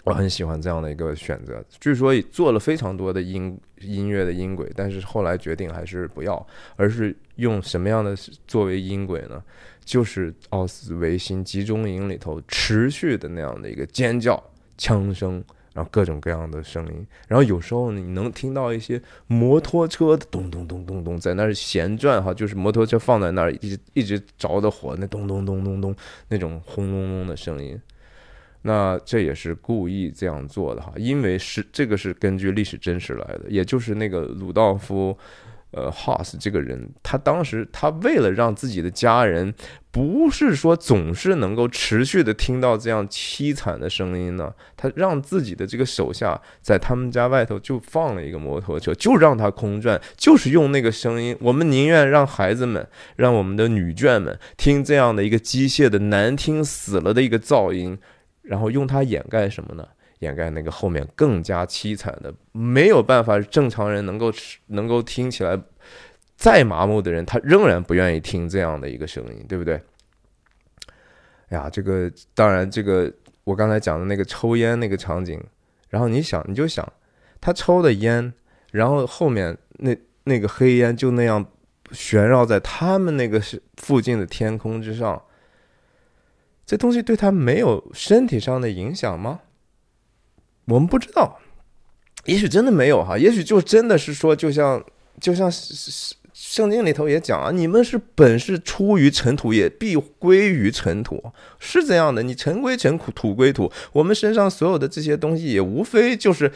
[0.06, 1.64] 我很喜欢这样的一个选择。
[1.80, 6.48] 据说做了非常多的音音乐的音轨，但是后来决定还是不要，
[6.78, 8.16] 而是用什么样的
[8.48, 9.44] 作为音轨呢？
[9.84, 14.42] 就是奥斯维辛集中营里头持续的那样的一个尖叫、
[14.78, 15.44] 枪声。
[15.80, 25.96] 然后各种各样的声音，然后有时候你能听到一些摩托车的咚咚咚咚咚在那儿旋转哈，就是摩托车放在那儿一直一直着的火，那咚咚咚咚咚
[26.28, 27.80] 那种轰隆隆的声音，
[28.64, 35.18] 那这也是故意这样做的哈，因为是这个是根据历史真实来的，也就是那个鲁道夫。
[35.72, 39.54] 呃，House 这个人，他当时他为了让自己的家人
[39.92, 51.38] 不是说总是能够持续的听到这样凄惨的声音呢，他让自己的这个手下在他们家外头就放了一个摩托车，就让他空转，就是用那个声音。
[51.40, 57.96] 我们宁愿让孩子们、让我们的女眷们听这样的一个机械的难听死了的一个噪音，
[58.42, 59.88] 然后用它掩盖什么呢？
[60.20, 64.32] 掩盖那个后面更加凄惨的，没有办法正常人能够
[64.68, 65.60] 能够听起来
[66.36, 69.82] 再麻木的人，他仍然不愿意听这样的一个声音，对不对？
[71.50, 73.12] 哎呀，这个当然，这个
[73.44, 75.42] 我刚才讲的那个抽烟那个场景，
[75.90, 76.88] 然后你想，你就想
[77.42, 78.32] 他抽的烟，
[78.72, 81.44] 然后后面那那个黑烟就那样
[81.92, 85.24] 旋绕在他们那个是附近的天空之上，
[86.66, 89.40] 这东西对他没有身体上的影响吗？
[90.70, 91.40] 我们不知道，
[92.26, 94.84] 也许真的没有哈，也许就真的是说，就像
[95.20, 95.52] 就像
[96.32, 101.22] 圣经里头也讲啊，你们是本是出于尘土，也必归于尘土，
[101.60, 102.24] 是这样的。
[102.24, 103.72] 你尘归尘，土土归土。
[103.92, 106.52] 我们身上所有的这些东西，也无非就是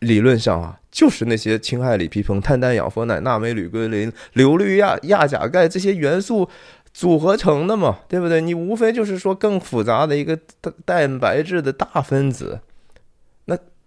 [0.00, 6.48] 理论上啊，就是那些氢氦锂铍硼碳氮氧氟氖钠镁铝硅磷硫氯氩氩钾钙这些元素
[6.92, 8.40] 组合成的嘛，对不对？
[8.40, 10.38] 你无非就是说更复杂的一个
[10.84, 12.60] 蛋白质的大分子。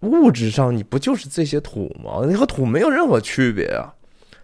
[0.02, 2.26] 物质上，你不就是这些土吗？
[2.28, 3.94] 你和土没有任何区别啊！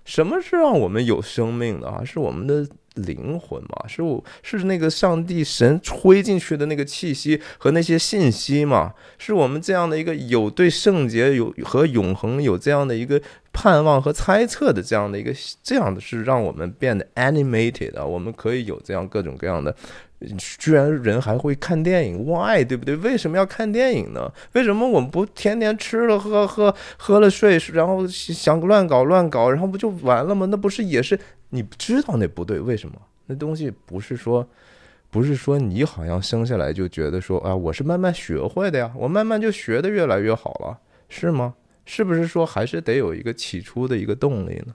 [0.05, 2.03] 什么是让我们有生命的啊？
[2.03, 3.87] 是我们的灵魂嘛？
[3.87, 8.95] 是我是那个上帝神吹进去的那个气息和那些信息嘛？
[9.19, 13.21] 是我们这样的一个有对圣洁有和永恒有这样的一个
[13.53, 18.05] 盼望和猜测的这样的一个这样的是让我们变得 animated 啊！
[18.05, 19.77] 我们可以有这样各种各样的。
[20.59, 22.65] 居然人还会看电影，Why？
[22.65, 22.97] 对不对？
[22.97, 24.33] 为什么要看电影呢？
[24.53, 30.47] 为什么我们不天天吃了喝喝喝了睡，然后想乱搞乱搞，然后不就完了吗？
[30.51, 31.19] 那不是也是
[31.51, 32.59] 你知道那不对？
[32.59, 32.97] 为什么？
[33.27, 34.49] 那东西不是说，
[35.11, 40.79] 不是说你好像生下来就觉得说啊，我是慢慢学会的呀，我慢慢就学的越来越好了，
[41.09, 41.55] 是吗？
[41.85, 44.75] 是不是说还是得有一个起初的一个动力呢？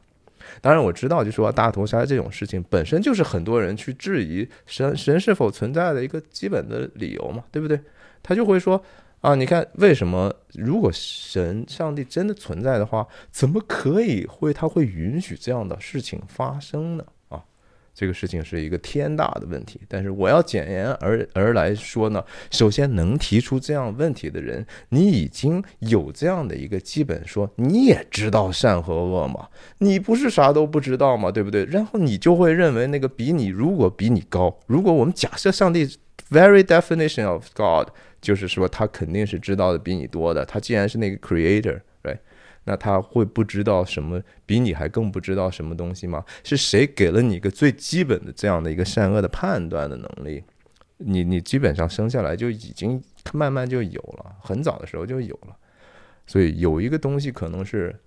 [0.61, 7.79] 当然我知道，就说大屠杀这种事情本身就是很多人去质疑神神是否存在的一个基本的理由嘛，对不对？
[8.21, 8.81] 他就会说
[9.21, 17.03] 啊，你看为什么如果神上帝真的存在的话，怎么可以会他会允许这样的事情发生呢？
[17.93, 31.63] 这个事情是一个天大的问题，但是我要简言而而来说呢，首先能提出这样问题的人，你已经有这样的一个基本说，你也知道善和恶嘛，你不是啥都不知道嘛，对不对？
[31.65, 35.85] 然后你就会认为那个比你如果比你高，如果我们假设上帝
[36.31, 41.79] very definition of God 就是说他肯定是知道的比你多的，他既然是那个 creator。
[42.65, 46.23] 那他会不知道什么比你还更不知道什么东西吗？
[46.43, 50.43] 是谁给了你一个最基本的这样的一个善恶的判断的能力？
[50.97, 55.57] 你你基本上生下来就已经慢慢就有了，很早的时候就有了。
[56.25, 57.99] 所以有一个东西可能是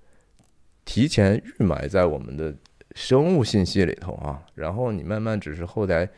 [0.87, 2.55] 提前预埋在我们的
[2.95, 6.09] 生物信息里头啊，然后你慢慢只是后来，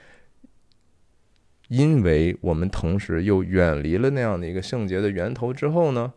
[1.67, 6.13] 因为我们同时又远离了那样的一个圣洁的源头之后呢？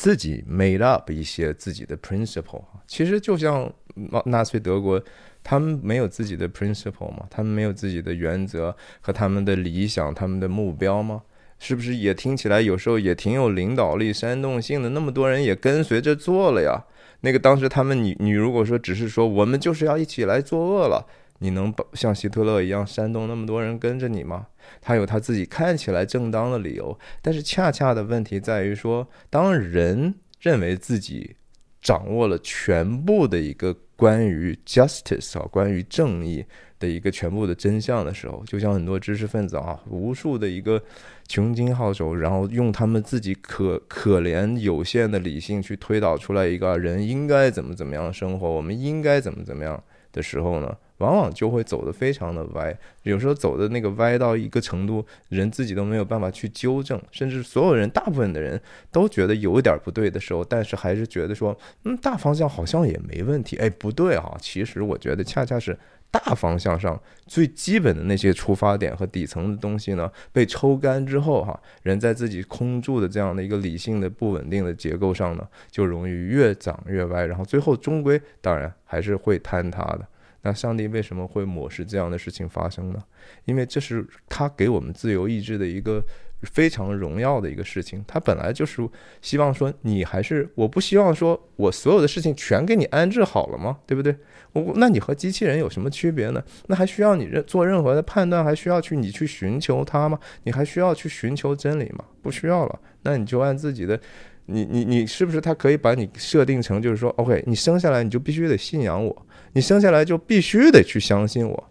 [0.00, 4.98] 自己 made up 一些自己的 principle，其实就像纳纳粹德国，
[5.44, 7.26] 他们没有自己的 principle 吗？
[7.28, 11.20] 他们没有自己的原则和他们的理想、他们的目标吗？
[11.58, 14.88] 是不是也听起来有时候也挺有领导力、煽动性的？
[14.88, 16.82] 那么多人也跟随着做了呀。
[17.20, 21.06] 那个当时他们，你你如果说只是说我们就是要一起来作恶了。
[21.40, 24.46] 你能像希特勒一样煽动那么多人跟着你吗？
[24.80, 31.36] 他有他自己看起来正当的理由，但是恰恰的问题在于说，当人认为自己
[31.80, 36.44] 掌握了全部的一个关于 justice 啊，关于正义
[36.78, 40.82] 的一个全部的真相的时候，就像很多知识分子啊，无数的一个
[41.26, 49.82] 穷经好手，然后用他们自己可可怜有限的理性去推导出来一个人应该怎么怎么样生活，我们应该怎么怎么样
[50.12, 50.76] 的时候呢？
[51.00, 52.74] 往往就会走得非常的歪。
[53.02, 58.58] 有时候走的那个歪到一个程度，人自己都没有办法去纠正，甚至所有人大部分的人
[58.90, 63.56] 都觉得有一点不对的时候，但是还是觉得说，嗯，大方向好像也没问题。
[63.56, 65.76] 哎，不对哈，其实我觉得恰恰是。
[66.12, 80.04] 大方向上最基本的那些出发点和底层的东西呢，被抽干之后，哈，人在自己空住的这样的一个理性的不稳定的结构上呢，就容易越长越歪，然后最后终归当然还是会坍塌的。
[80.42, 83.02] 那上帝为什么会抹示这样的事情发生呢？
[83.44, 86.02] 因为这是他给我们自由意志的一个。
[86.42, 88.80] 非常荣耀的一个事情，他本来就是
[89.20, 93.78] 希望说你还是我不希望说我所有的事情全给你安置好了吗？
[93.86, 94.16] 对不对？
[94.54, 96.42] 我那你和机器人有什么区别呢？
[96.68, 100.18] 那还需要你任做任何的判断，还需要去你去寻求它吗？
[100.44, 102.06] 你还需要去寻求真理吗？
[102.22, 104.00] 不需要了，那你就按自己的，
[104.46, 111.64] 你你你是不是他可以把你设定成就是说，OK，你生下来你就必须得信仰我，你生下来就必须得去相信我。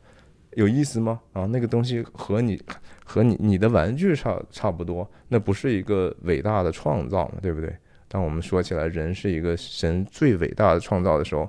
[0.56, 1.22] 有意思吗？
[1.34, 2.62] 啊，那个东西和你
[3.06, 7.74] 和你你的玩具差差不多，那不是一个伟大的创造嘛，对不对？
[8.08, 11.48] 当我们说起来人是一个神最伟大的创造的时候，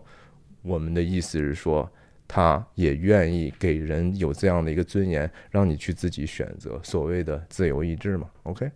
[0.62, 1.91] 我们的意思是说，
[2.28, 8.28] 他也愿意给人有这样的一个尊严，让你去自己选择所谓的自由意志嘛。
[8.43, 8.70] OK，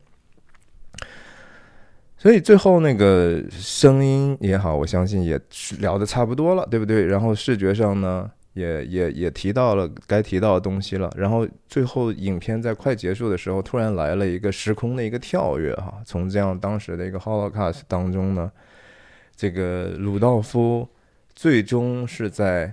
[2.25, 5.39] 所以最后那个声音也好，我相信也
[5.79, 7.05] 聊的差不多了，对不对？
[7.05, 8.31] 然后视觉上呢？
[8.55, 18.51] 也也也提到了该提到的东西了，然后最后影片在快结束的时候，突然来了一个时空的一个跳跃哈，从这样当时的一个 Holocaust 当中呢，
[19.37, 20.89] 这个鲁道夫
[21.35, 22.73] 最终是在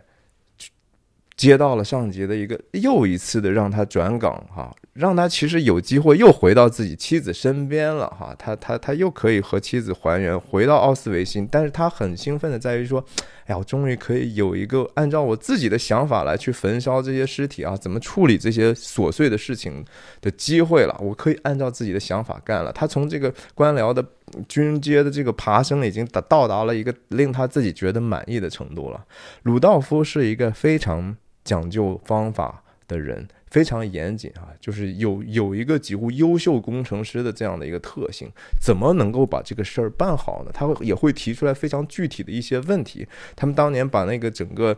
[1.35, 4.73] 接到了上级的一个又一次的让他转岗哈。
[4.93, 11.47] 让他其实有机会又回到自己妻子身边了哈，他他他又可以和妻子还原，回到奥斯维辛。
[11.49, 13.01] 但是他很兴奋的在于说，
[13.45, 19.85] 哎呀，我终于可以有一个按照我自己的想法来去焚烧这些尸体啊，怎么处理这些琐碎的事情
[20.19, 20.93] 的机会了。
[20.99, 22.69] 我可以按照自己的想法干了。
[22.73, 24.05] 他从这个官僚的
[24.49, 29.05] 军阶的这个爬升已经达到达了一个令他自己觉得满意的程度了。
[29.43, 31.15] 鲁道夫是一个非常
[31.45, 33.25] 讲究方法的人。
[33.51, 38.31] 非常严谨啊，就是有有一个几乎优秀工程师的这样的一个特性，
[38.61, 40.51] 怎么能够把这个事儿办好呢？
[40.53, 43.05] 他会也会提出来非常具体的一些问题。
[43.35, 44.75] 他们当年把那个整个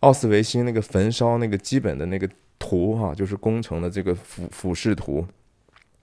[0.00, 2.26] 奥斯维辛那个焚烧那个基本的那个
[2.58, 5.26] 图哈，就是工程的这个俯俯视图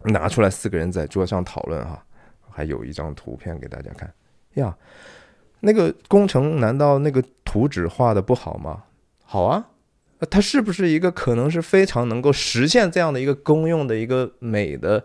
[0.04, 2.06] 拿出来，四个人在桌上讨论哈，
[2.52, 4.14] 还有一张图片给大家看
[4.54, 4.78] 呀。
[5.62, 8.84] 那个工程难道那个图纸画的不好吗？
[9.24, 9.68] 好啊。
[10.32, 15.04] 它是不是一个可能是非常能够实现这样的一个公用的一个美的，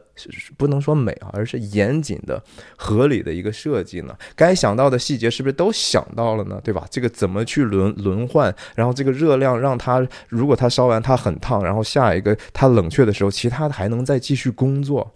[0.57, 2.43] 不能说美啊，而是严谨的、
[2.77, 4.17] 合理的一个设计呢？
[4.35, 6.59] 该想到的细节是不是都想到了呢？
[6.65, 6.87] 对吧？
[6.91, 8.55] 这个怎么去轮轮换？
[8.75, 15.15] 然后这个热量让它，如果它烧完它很烫，然后下一个它冷却的时候，其他的还能再继续工作。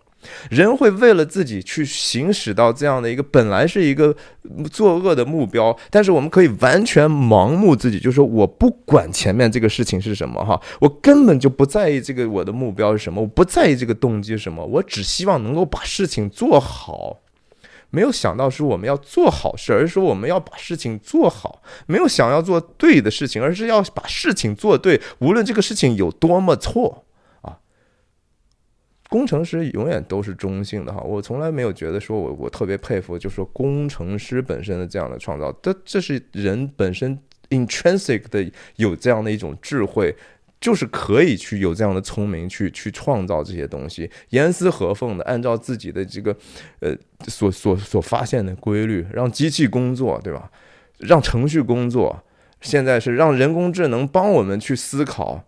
[0.51, 4.15] 人会为了自己去行使到这样的一个本来是一个
[4.71, 17.19] 作恶的目标，但是我们可以完全盲目自己，就是说我不管前面这个事情是什么哈，我根本就不在意这个我的目标是什么，我不在意这个动机是什么，我只希望能够把事情做好。
[17.91, 27.06] 没有想到是我们要做好事，而是说我们要把事情做好，没有想要做对的事情，而是要把事情做对，无论这个事情有多么错。
[29.09, 37.19] 工程师永远都是中性的哈，我从来没有觉得说我我特别佩服，就是说工程师本身的这样的创造，这这是人本身
[37.51, 40.15] intrinsic 的有这样的一种智慧，
[40.61, 46.37] 就是可以去有这样的聪明去去创造这些东西，严丝合缝的按照自己的这个
[46.81, 46.93] 呃
[47.29, 50.51] 所所所发现的规律，让机器工作，对吧？
[50.99, 52.25] 让程序工作，
[52.61, 55.45] 现在是让人工智能帮我们去思考，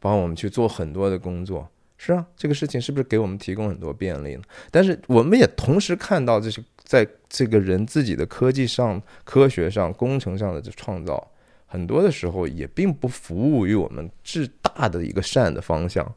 [0.00, 1.70] 帮我们去做很多的工作。
[2.06, 4.42] 是啊，这个事情是不是给我们提供很多便利呢？
[4.70, 11.30] 但是我们也同时看到，这是在这个人自己的科技上、科学上、工程上的这创造，
[11.64, 16.14] 很多的时候也并不服务于我们至大的一个善的方向。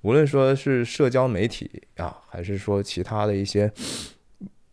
[0.00, 3.70] 无论说是社交媒体啊，还是说其他的一些，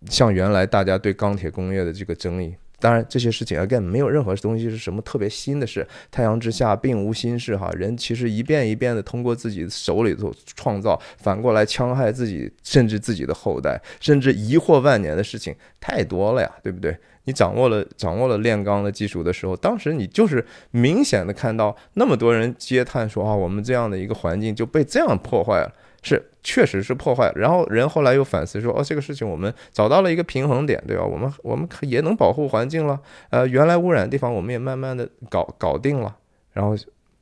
[0.05, 2.55] 像原来大家对钢铁工业的这个争议。
[2.80, 7.71] 当然，这些事情 again 没有任何东西是什么特别新的事，太阳之下并无新事哈。
[7.71, 16.95] 人其实一遍一遍的通过自己手里头创造，反过来戕害自己，甚至自己的后代，甚至疑惑万年的事情太多了呀，对不对？
[17.23, 25.73] 你掌握了掌握了炼钢的技术的时候，当时你就是明显的看到那么多人嗟叹说啊，我们这样的一个环境就被这样破坏了。
[26.07, 27.31] 是，确实是破坏。
[27.35, 31.03] 然后人后来又反思说：“哦，这个事情我们找到了一个平衡点，对吧？
[31.03, 32.99] 我们我们也能保护环境了。
[33.29, 36.15] 呃，原来污染的地方我们也慢慢的搞搞定了。
[36.53, 36.75] 然后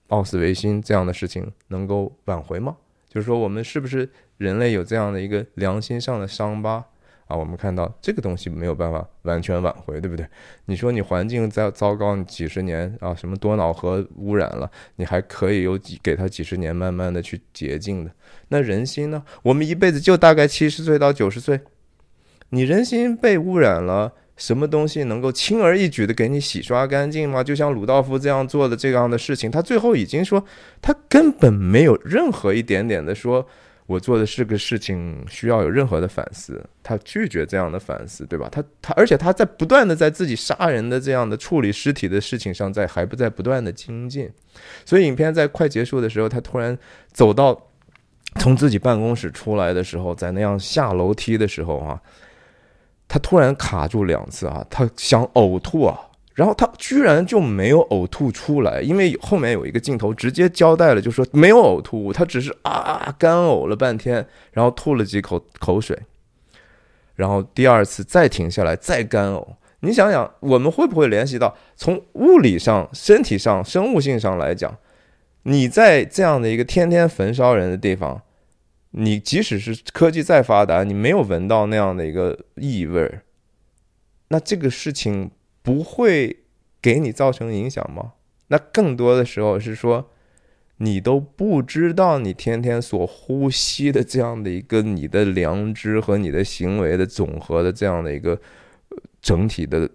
[0.09, 2.77] 奥斯维辛这样的事情能够挽回吗？
[3.09, 4.07] 就是说，我们是不是
[4.37, 6.85] 人类有这样的一个良心上的伤疤？
[7.27, 10.27] 啊，我们看到这个东西没有办法完全挽回，对不对？
[10.65, 18.11] 你说你环境再糟糕，你几十年啊，什么多瑙河污染了，你还可以有几给他几十年慢慢的去洁净的。
[18.49, 19.23] 那人心呢？
[19.41, 21.61] 我们一辈子就大概七十岁到九十岁，
[22.49, 27.43] 你人心被污染了，什么东西能够轻而易举的给你洗刷干净吗？
[27.43, 30.45] 就像鲁道夫这样做的这样的事情，他最后已经说，
[30.79, 33.47] 他根本没有任何一点点的说。
[33.87, 38.49] 我做的是个事情，需要有任何的反思，他拒绝这样的反思，对吧？
[38.51, 44.27] 他他，而且他在不断的在自己杀人的这样的处理尸体的事情上，在还不在不断的精进。
[44.85, 46.75] 所以影片在快结束的时候，他突然
[47.11, 47.69] 走到
[48.39, 52.01] 从自己办公室出来的时候，在那样下楼梯的时候啊，
[53.07, 55.99] 他突然卡住两次啊，他想呕吐啊。
[56.35, 65.97] 然后他居然就没有呕吐出来，因为后面有一个镜头直接交代了，就说没有呕吐物，他只是啊干呕了半天，然后吐了几口口水，
[67.15, 69.47] 然后第二次再停下来再干呕。
[69.79, 74.77] 你想想，我们会不会联系到从物理上、身体上、生物性上来讲，
[75.43, 78.21] 你在这样的一个天天焚烧人的地方，
[78.91, 83.21] 你即使是科技再发达，你没有闻到那样的一个异味儿，
[84.27, 85.31] 那这个事情。
[85.65, 86.43] 不会
[86.79, 88.13] 给你造成影响吗？
[88.47, 90.11] 那更多的时候是说，
[90.77, 98.39] 你都不知道你天天所呼吸的这样的一个你的良知和你的行为的总和的这样的一个
[99.19, 99.89] 整体的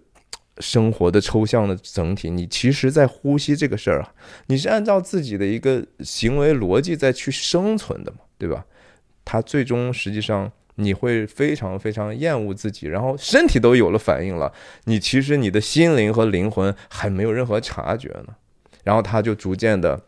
[0.59, 4.13] 生活的抽象的整体，你其实在呼吸这个事儿啊，
[4.47, 8.65] 你是按照自己的一个行为逻辑在去生存的嘛，对吧？
[9.23, 10.51] 它最终实际上。
[10.81, 14.51] 你会非常非常厌恶自己，然后身体都有了反应了，
[14.85, 18.35] 你其实你的心灵和灵魂还没有任何察觉呢。
[18.83, 20.01] 然后他就逐渐的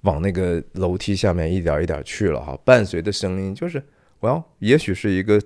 [0.00, 3.82] 往那个楼梯下面一点一点去了哈，伴随的声音就是，
[4.20, 5.38] 我要也许是一个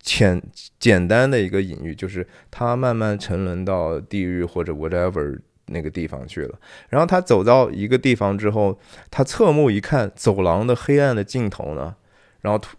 [0.00, 0.42] 简
[0.78, 6.58] 简单的一个隐喻，就是他慢慢沉沦到地狱或者 whatever 那个地方去了。
[6.90, 8.78] 然后他走到一个地方之后，
[9.10, 11.96] 他侧目一看，走廊的黑暗的尽头呢，
[12.42, 12.76] 然后突。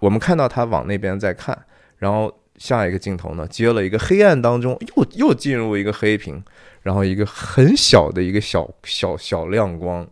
[0.00, 1.56] 我们看到他往那边在看，
[1.98, 6.42] 然后下一个镜头呢，接了一个黑暗当中又又进入一个黑屏，
[6.82, 10.06] 然后一个很小的一个小小小亮光，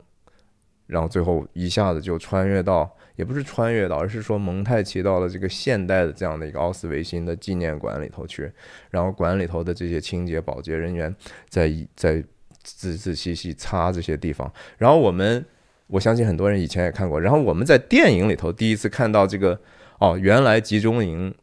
[0.87, 8.51] 然后最后一下子就穿越到，也不是穿越到，而是说蒙太奇到了这个现代的这样的一个奥斯维辛的纪念馆里头去，
[8.91, 11.15] 然后馆里头的这些清洁保洁人员
[11.49, 12.23] 在在
[12.63, 15.45] 仔仔细细擦这些地方，然后我们
[15.87, 19.59] 我相信很多人以前也看过，然后我们在电影里头第一次看到这个。
[19.99, 21.35] 哦，原来集中营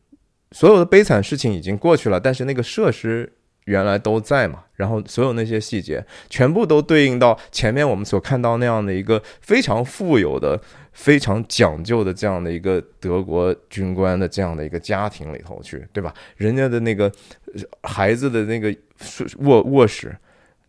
[0.51, 3.33] 所有的悲惨事情已经过去了，但是那个设施
[3.65, 4.63] 原来都在嘛。
[4.75, 10.59] 然后所有那些细节全部都对应到前面我们所看到那样的一个非常富有的、
[10.91, 16.13] 非常讲究的这样的一个德国军官的这样的一个家庭里头去，对吧？
[16.35, 17.11] 人家的那个
[17.83, 18.75] 孩子的那个
[19.39, 20.15] 卧卧室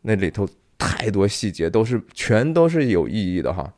[0.02, 3.72] 那里头太多细节都是全都是有意义的哈。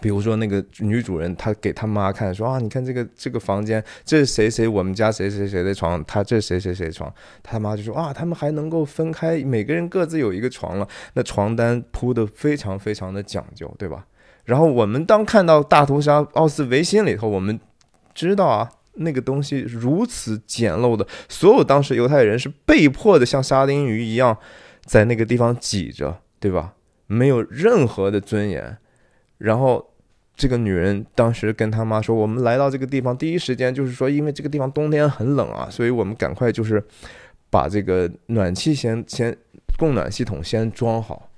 [0.00, 7.12] 比如说那个女主人，她给她妈看，说啊，你看这个这个房间，这是谁谁我们家谁谁谁的床，她这谁谁谁床，
[7.42, 14.04] 她妈就说啊，他们还能够分开，每个人各自有一个床了，那床单铺的非常非常的讲究，对吧？
[14.44, 17.58] 然后我们当看到大屠杀奥斯维辛里头，我们
[18.14, 24.36] 知道啊，那个东西如此简陋的，所有当时犹太人是被迫的像沙丁鱼一样
[24.84, 26.74] 在那个地方挤着，对吧？
[27.06, 28.76] 没有任何的尊严。
[29.38, 29.84] 然后，
[30.34, 36.82] 这个女人当时跟她妈说：“我们来到这个地方，第一时间就是说，因为这个地方冬天很冷啊，所以我们赶快就是
[37.48, 39.36] 把这个暖气先先
[39.78, 41.30] 供暖系统先装好。”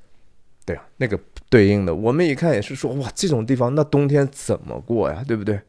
[0.65, 1.21] 对啊，那个
[1.51, 5.23] 对应的，我们一看也是说：“哇，这种地方那冬天怎么过呀？
[5.29, 5.61] 对不对？”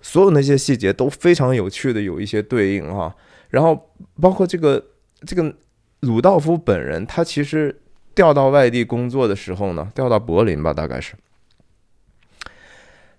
[0.00, 3.12] 所有那些细节都非常有趣的，有一些对应哈。
[3.48, 3.90] 然后
[4.20, 4.80] 包括这个
[5.26, 5.52] 这个
[6.00, 7.76] 鲁道夫本人，他其实。
[8.20, 11.14] 调到外地工作的时候呢，调到柏林吧，大概是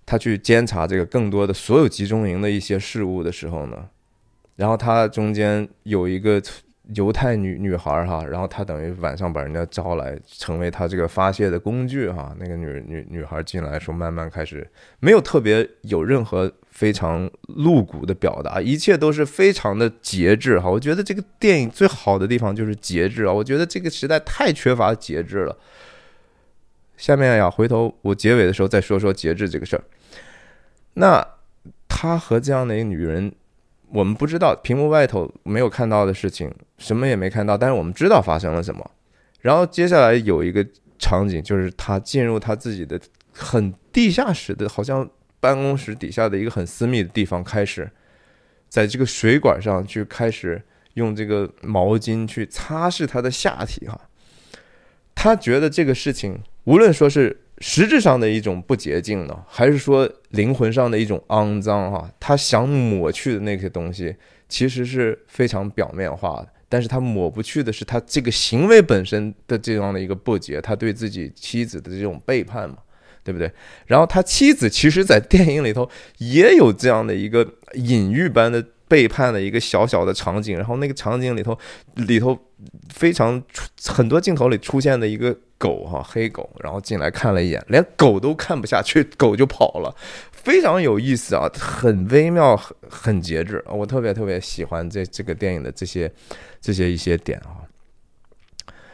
[0.05, 3.89] 他去监察这个更多的所有集中营的一些事务的时候呢，
[4.57, 6.39] 然后他中间有一个
[6.93, 12.35] 犹太女女孩哈，然后他等于晚上把人家招来，成为他这个发泄的工具哈。
[12.39, 16.53] 那个女女女孩进来说，慢慢开始没有特别有任何。
[16.71, 20.69] 非常露骨的表达，一切都是非常的节制哈。
[20.69, 23.31] 我觉得这个电影最好的地方就是节制啊。
[23.31, 25.55] 我觉得这个时代太缺乏节制了。
[26.97, 29.83] 下面呀，回头我结尾的时候再说说节制这个事儿。
[30.93, 31.25] 那
[31.87, 33.31] 他和这样的一个女人，
[33.89, 38.91] 我们不知道屏幕外头没有看到的事情，什么也没看到，但是我们知道发生了什么。
[39.41, 40.65] 然后接下来有一个
[40.99, 42.99] 场景，就是他进入他自己的
[43.33, 45.09] 很地下室的，好像
[45.41, 47.91] 办公室底下的一个很私密的地方，开始
[48.69, 50.63] 在这个水管上去开始
[50.93, 53.99] 用这个毛巾去擦拭他的下体哈。
[55.13, 64.15] 他觉得这个事情，无论说是实质上的一种不洁净呢，还是说灵魂上的一种肮脏哈，他想抹去的那些东西，
[64.47, 66.47] 其实是非常表面化的。
[66.69, 72.77] 但是他抹不去的是他这个行为本身的这样的一个不洁，他对自己妻子的这种背叛嘛，
[73.23, 73.51] 对不对？
[73.85, 81.57] 然后他妻子其实，在电影里头也有这样的一个隐喻般的背叛的一个小小的场景，然后那个场景里头
[81.95, 82.37] 里头
[82.89, 83.41] 非常
[83.85, 89.95] 很多镜头里出现的一个狗哈，黑狗，然后进来看了一眼，连狗都看不下去，狗就跑了。
[90.31, 96.11] 非常有意思啊，很微妙，很很节制我特别特别喜欢这这个电影的这些
[96.59, 97.60] 这些一些点啊。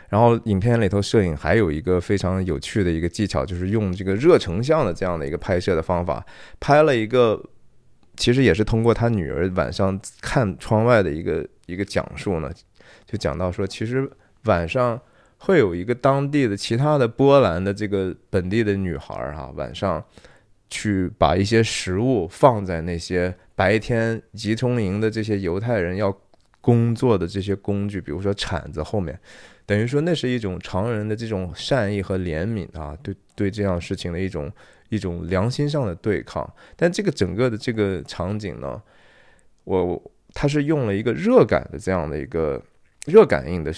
[0.10, 6.26] 然后影片里头摄影还有一个非常有趣的一个技巧，就是用这个热成像的这样的一个拍摄的方法，
[6.60, 7.42] 拍了一个
[8.16, 12.52] 其实也是通过他女儿晚上看窗外的一个一个讲述呢，
[13.06, 14.10] 就讲到说，其实
[14.44, 15.00] 晚上
[15.38, 20.04] 会有一个当地的其他的波兰的这个本地的女孩儿哈，晚上。
[20.70, 26.14] 去把一些食物放在那些白天集中营的这些犹太人要
[26.60, 29.18] 工作的这些工具，比如说铲子后面，
[29.68, 34.52] 等于说那是一种常人的这种善意和怜悯啊，对对这样事情的一种
[34.90, 36.52] 一种良心上的对抗。
[36.76, 38.82] 但这个整个的这个场景呢，
[39.66, 42.60] 我他是用了一个热感的这样的一个
[43.06, 43.72] 热感应的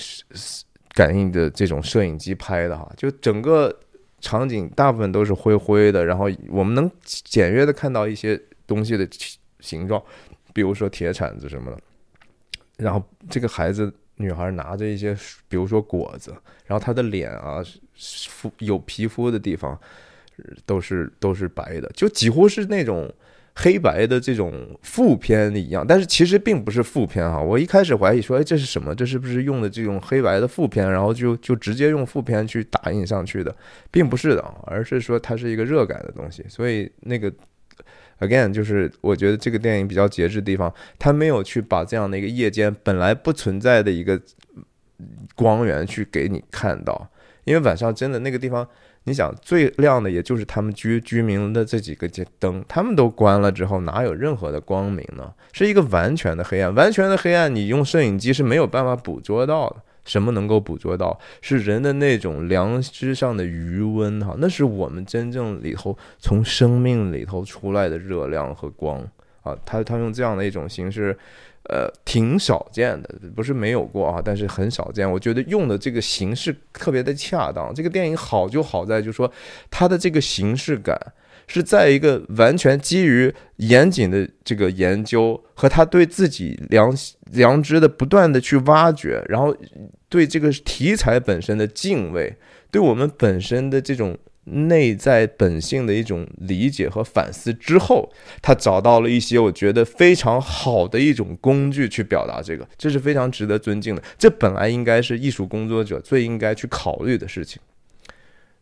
[0.94, 3.78] 感应的这种摄影机拍的哈，就整个。
[4.22, 8.38] 场景大部分都是灰灰的，然后我们能简约的看到一些
[8.68, 9.08] 东西的
[9.62, 10.04] 形状，
[10.54, 11.80] 比如说铁铲子什么的。
[12.76, 15.18] 然后这个孩子女孩拿着一些，
[15.48, 16.32] 比如说果子，
[16.66, 17.64] 然后她的脸啊，
[18.30, 19.76] 肤有皮肤的地方
[20.66, 23.12] 都是都是白的，就几乎是那种。
[23.62, 24.54] 黑白的这种
[24.84, 27.42] 副片一样，但是其实并不是副片哈。
[27.42, 28.96] 我一开始怀疑说，哎，这是什么？
[28.96, 30.90] 这是不是用的这种黑白的副片？
[30.90, 33.54] 然后就就直接用副片去打印上去的，
[33.92, 36.46] 并不是的，而是说它是一个热感的东西。
[36.48, 37.34] 所以那个
[38.20, 44.20] again 就是我觉得这个电影比较节制的地方，它没有去把这样的一个夜间本来不存在的一个
[45.36, 47.10] 光源去给你看到，
[47.44, 48.68] 因为晚上真的那个地方。
[49.06, 52.08] 你想最亮的也就是他们居居民的这几个
[52.38, 55.34] 灯，他们都关了之后，哪有任何的光明呢？
[55.54, 59.78] 是一个完全的黑暗，完全的黑暗，你用摄影机是没有办法捕捉到的。
[60.10, 61.18] 什么能够捕捉到？
[61.40, 69.00] 是人的那种良知上的余温哈，那是我们真正里头从生命里头出来的热量和光
[69.44, 69.56] 啊。
[69.64, 71.18] 他他用这样的一种形式。
[71.72, 75.08] 呃，挺少见的，不是没有过啊，但是很少见。
[75.12, 77.72] 我觉得用的这个形式特别的恰当。
[77.76, 79.32] 这个电影好就好在，就是说
[79.70, 81.00] 它的这个形式感
[81.50, 86.96] 是在一个完全基于严谨的这个研究和他对自己良
[87.32, 89.54] 良知的不断的去挖掘，然后
[90.08, 92.38] 对这个题材本身的敬畏，
[92.72, 94.18] 对我们本身的这种。
[94.52, 104.02] 内在本性的一种理解和反思之后，他找到了一些我觉得非常好的一种工具去表达这个，这是非常值得尊敬的。
[104.18, 107.62] 这本来应该是艺术工作者最应该去考虑的事情。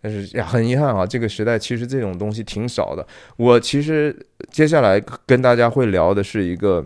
[0.02, 3.06] 但是呀，很遗憾啊，这个时代其实这种东西挺少的。
[3.36, 4.16] 我其实
[4.52, 6.86] 接下来跟大家会聊的是一个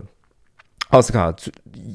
[0.90, 1.34] 奥斯卡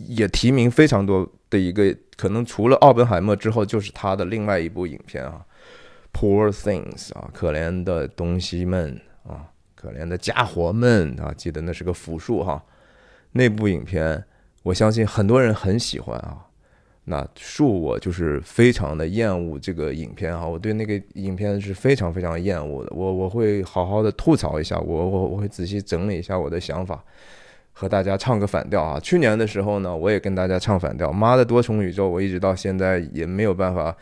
[0.08, 5.46] 也提名非常多的一个，可能除了奥本海默之后就是他的另外一部影片啊。
[6.14, 9.46] Poor things 啊，可怜的东西们啊，
[9.76, 12.64] 可怜的家伙们啊，记得那是个复数哈。
[13.34, 14.24] 那部影片，
[14.64, 16.47] 我相信很多人很喜欢啊。
[17.10, 22.92] 那恕我就是非常的厌恶这个影片哈，我对那个影片是非常非常厌恶的。
[22.94, 27.02] 我我会好好的吐槽一下，我我我会仔细整理一下我的想法，
[27.72, 29.00] 和大家唱个反调啊。
[29.00, 33.96] 去年的时候呢，我也跟大家唱反调，妈的多重宇宙，我一直到现在也没有办法。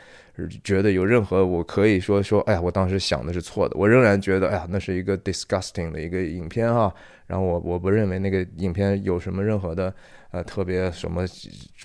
[0.65, 3.77] 觉得有任何我可以说说，哎呀，我当时想的是错的。
[3.77, 6.93] 我仍然觉得，哎呀，那是一个 disgusting 的一个影片哈。
[7.25, 9.93] 然后我我不认为那个影片有什么任何的
[10.35, 11.25] 呃特别什么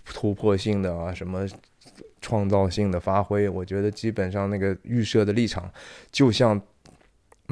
[0.05, 1.47] 突破性的啊，什么
[2.21, 3.49] 创造性的发挥。
[3.49, 5.71] 我觉得基本上那个预设的立场
[6.11, 6.61] 就像。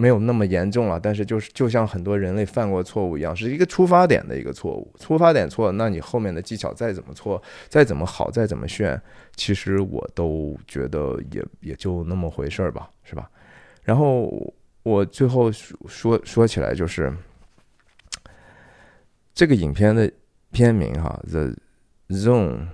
[0.00, 4.94] 没有那么严重了，但是就是就像很多人类犯过错误一样，是一个出发点的一个错误。
[5.00, 9.02] 出发点错，那你后面的技巧再怎么错，再怎么好，再怎么炫，
[9.34, 13.28] 其实我都觉得也也就那么回事儿吧，是吧？
[13.82, 17.12] 然后我最后说说起来，就是
[19.34, 20.08] 这个影片的
[20.50, 21.54] 片名哈，《The
[22.08, 22.68] Zone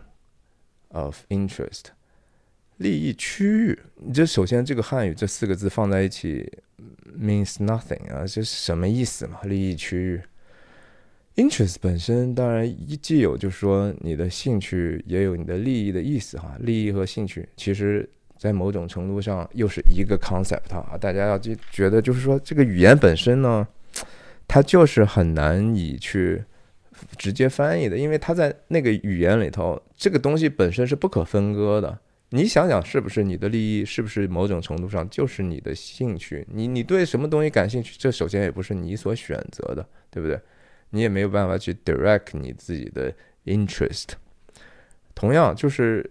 [0.88, 1.82] of Interest》，
[2.76, 6.50] 利益区域，你这首先这个汉语这四个字放在一起
[7.18, 9.40] means nothing 啊，这是什么意思嘛？
[9.42, 10.20] 利益区域
[11.36, 16.56] ，interest 本身当然一既有就是说你的兴趣，也有你的利益的意思哈。
[16.60, 20.96] 利益和兴趣其实在某种程度上又是一个 concept 啊。
[21.00, 23.66] 大家要就觉得就是说这个语言本身呢，
[24.46, 26.44] 它就是很难以去
[27.16, 31.98] 直接翻译的，因为它在那个语言里头，这个东西本身是不可分割的。
[32.30, 33.84] 你想想，是不是你的利益？
[33.84, 36.44] 是不是某种程度上就是你的兴趣？
[36.50, 37.94] 你你对什么东西感兴趣？
[37.96, 40.40] 这首先也不是你所选择的，对不对？
[40.90, 43.14] 你也没有办法去 direct 你自己的
[43.44, 44.10] interest。
[45.14, 46.10] 同样，就是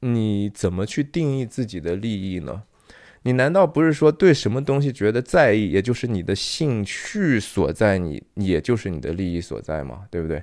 [0.00, 2.62] 你怎么去定义自己的利益呢？
[3.22, 10.00] 你难道不是说对什么东西觉得在意，也就是你的兴趣所在，你也就是你的利益所在吗？
[10.10, 10.42] 对不对？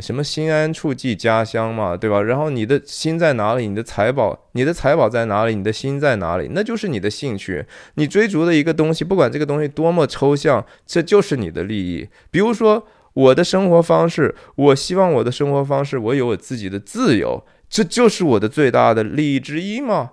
[0.00, 2.20] 什么心安处即家乡嘛，对吧？
[2.20, 3.68] 然后你的心在哪里？
[3.68, 5.54] 你的财宝，你的财宝在哪里？
[5.54, 6.48] 你的心在哪里？
[6.50, 7.64] 那就是你的兴趣。
[7.94, 12.08] 你追逐的一个东西，不管这个东西多么抽象，这就是你的利益。
[12.32, 20.10] 比如说我的生活方式，我希望我的生活方式，我有我自己的自由，这就是我的最大的利益之一嘛，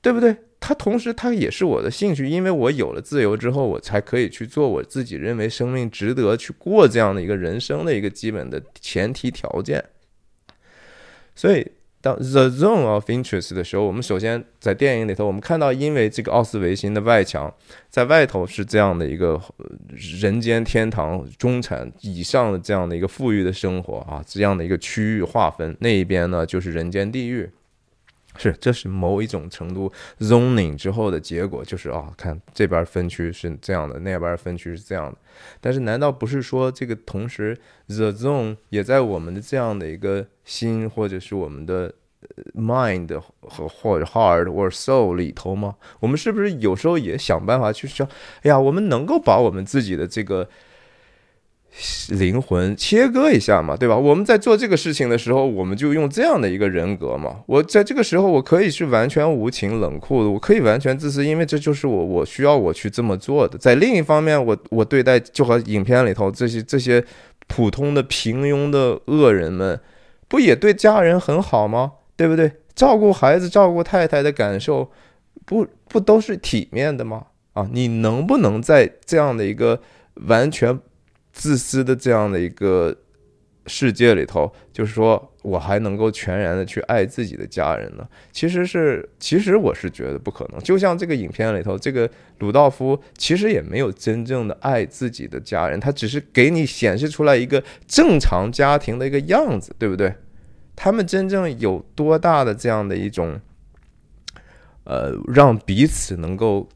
[0.00, 0.34] 对不对？
[0.60, 9.82] 它同时，它也是我的兴趣，因为我有了自由之后，我才可以去做我自己认为生命值得去过这样的一个人生的一个基本的前提条件。
[11.34, 11.66] 所以，
[12.02, 17.52] 当 the zone of interest 的时候，我们首先在电影里头，我们看到，因为这个奥斯维辛的外墙
[17.88, 19.40] 在外头是这样的一个
[20.20, 27.48] 人间天堂、中产以上的这样的一个富裕的生活啊，这样的一个区域划分，那一边呢就是人间地狱。
[28.42, 35.18] 是，这是某一种程度 zoning 之后的结果，就是啊，看这边分区是这样的，那边分区是这样的。
[35.60, 37.54] 但是，难道不是说这个同时
[37.86, 41.92] the zone 也在我们的这样的一个心，或者是我们的
[42.54, 45.76] mind 和或者 heart 或者 soul 里头吗？
[46.00, 48.08] 我们是不是有时候也想办法去说，
[48.42, 50.48] 哎呀，我们能够把我们自己的这个。
[52.08, 53.96] 灵魂切割一下嘛，对吧？
[53.96, 57.36] 我们在做这个事情的时候，我们就用这样的一个人格嘛。
[57.46, 63.56] 我在这个时候，我可以是完全无情冷酷的，我可以完全自私，因为这就是我我需要我去这么做的。
[63.56, 67.04] 在另一方面，我我对待就和影片里头这些这些
[67.46, 69.80] 普通的平庸的恶人们，
[70.28, 71.92] 不也对家人很好吗？
[72.16, 72.50] 对不对？
[72.74, 74.90] 照顾孩子、照顾太太的感受，
[75.46, 77.26] 不不都是体面的吗？
[77.52, 79.80] 啊，你能不能在这样的一个
[80.26, 80.78] 完全？
[81.32, 82.96] 自私的这样的一个
[83.66, 88.08] 世界里头，就是说我还能够全然的去爱自己的家人呢？
[88.32, 90.60] 其实是，其实我是觉得不可能。
[90.60, 100.14] 就像这个影片里头，这个鲁道夫其实也没有真正的爱自己的家人，他只是给你显示出来一个正常家庭的一个样子，对不对？
[100.74, 103.40] 他们真正有多大的这样的一种，
[104.84, 106.68] 呃，让彼此能够。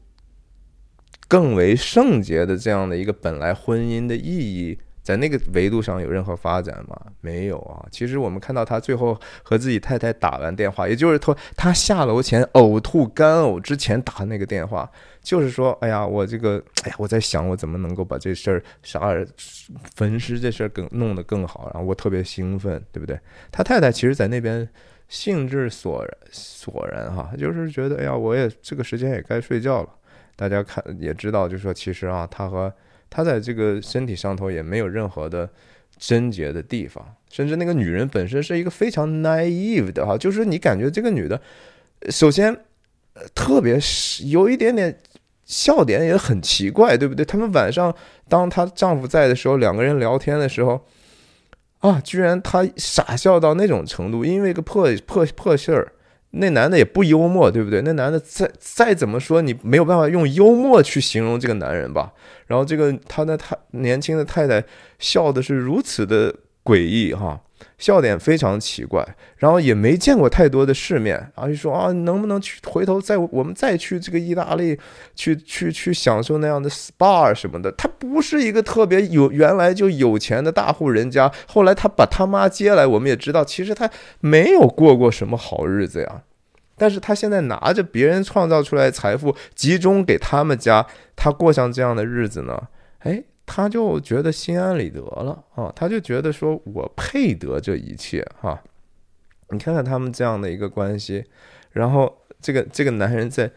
[1.27, 6.99] 更为圣洁的这样的一个本来婚姻的意义，在那个维度上有任何发展吗？
[7.21, 7.85] 没有啊。
[7.91, 14.89] 其实我们看到他最后和自己太太打完电话，也就是他他下楼前呕吐干呕之前打那个电话，
[15.21, 19.27] 就是说，哎呀，我这个，哎呀，我在想我怎么能够把这事儿杀人
[19.95, 23.19] 焚尸这事儿更弄得更好，然后我特别兴奋，对不对？
[23.51, 24.67] 他太太其实在那边
[25.07, 29.89] 兴致索然索然哈，就是觉得，哎呀，我也这个时间也该睡觉了。
[30.35, 32.73] 大家看也知道，就是说，其实啊，他和
[33.09, 35.49] 他在这个身体上头也没有任何的
[35.97, 41.39] 贞洁的地方，甚至那个女人本身是一个非常 naive 的哈，就是你感觉这个女的，
[42.09, 42.55] 首先
[43.33, 44.97] 特别是有一点点
[45.45, 47.23] 笑点也很奇怪，对不对？
[47.23, 47.95] 他们晚上
[48.27, 50.85] 当她丈夫在的时候，两个人聊天的时候，
[51.79, 55.93] 啊，居然她傻笑到那种程度，因为一个破破破事儿。
[56.37, 57.81] 那男的也不幽默，对不对？
[57.81, 62.11] 那男的再再怎么说，你没有办法用幽默去形容这个男人吧。
[62.47, 64.63] 然后这个他的他年轻的太太
[64.99, 66.33] 笑的是如此的
[66.63, 67.41] 诡异哈。
[67.77, 69.05] 笑点非常奇怪，
[69.37, 74.79] 然后也没见过太多的世面，然后就说啊，能不能去回头再我们再去这个意大利，
[75.15, 77.71] 去去去享受那样的 SPA 什么的。
[77.73, 83.89] 他不是一个特别有原来就有钱的大户人家，后来他把他妈接来，我们也知道，其实他
[84.19, 86.21] 没有过过什么好日子呀。
[86.77, 90.85] 但是他现在拿着别人创造出来的财富集中给他们家，
[91.15, 92.63] 他过上这样的日子呢？
[92.99, 93.23] 哎。
[93.45, 98.61] 他就觉得心安理得了啊，他就觉得说我配得这一切哈。
[99.49, 101.23] 你看看他们这样的一个关系，
[101.71, 103.51] 然后这个这个男人在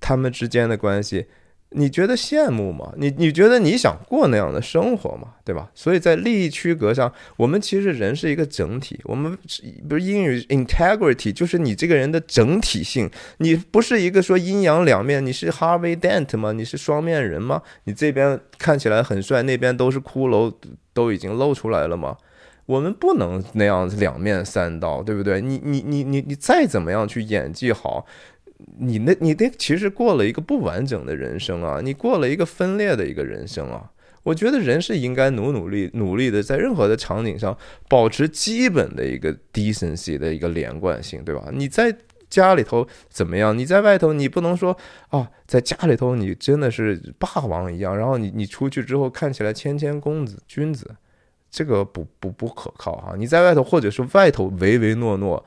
[0.00, 1.26] 他们之间的关系，
[1.70, 2.90] 你觉得羡慕吗？
[2.96, 5.34] 你你觉得你想过那样的生活吗？
[5.44, 5.70] 对吧？
[5.74, 8.98] 所以在利益区隔上，我们其实人是一个整体。
[9.04, 9.36] 我们
[9.86, 13.10] 不是英语 integrity，就是你这个人的整体性。
[13.38, 16.52] 你不是一个说阴阳两面，你是 Harvey Dent 吗？
[16.52, 17.62] 你是双面人吗？
[17.84, 20.52] 你这边看起来很帅，那边都是骷髅，
[20.94, 22.16] 都已经露出来了吗？
[22.64, 25.40] 我们不能那样两面三刀，对不对？
[25.40, 28.04] 你你你你你再怎么样去演技好。
[28.78, 33.90] 你那，你那其实过了一个不完整的人生啊，你过了一个分裂的一个人生啊。
[34.24, 37.56] 我觉得人是应该努努力努力的，在任何的场景上
[37.88, 41.48] 保持基本的一个 decency 的一个连贯性，对吧？
[41.52, 41.96] 你在
[42.28, 43.56] 家里头怎么样？
[43.56, 44.76] 你在外头你不能说
[45.08, 50.94] 啊，在家里头你真的是霸王一样，然后你你出去之后看起来谦谦公子君子，
[51.50, 53.14] 这个不不不可靠哈。
[53.16, 55.42] 你在外头或者是外头唯唯诺诺。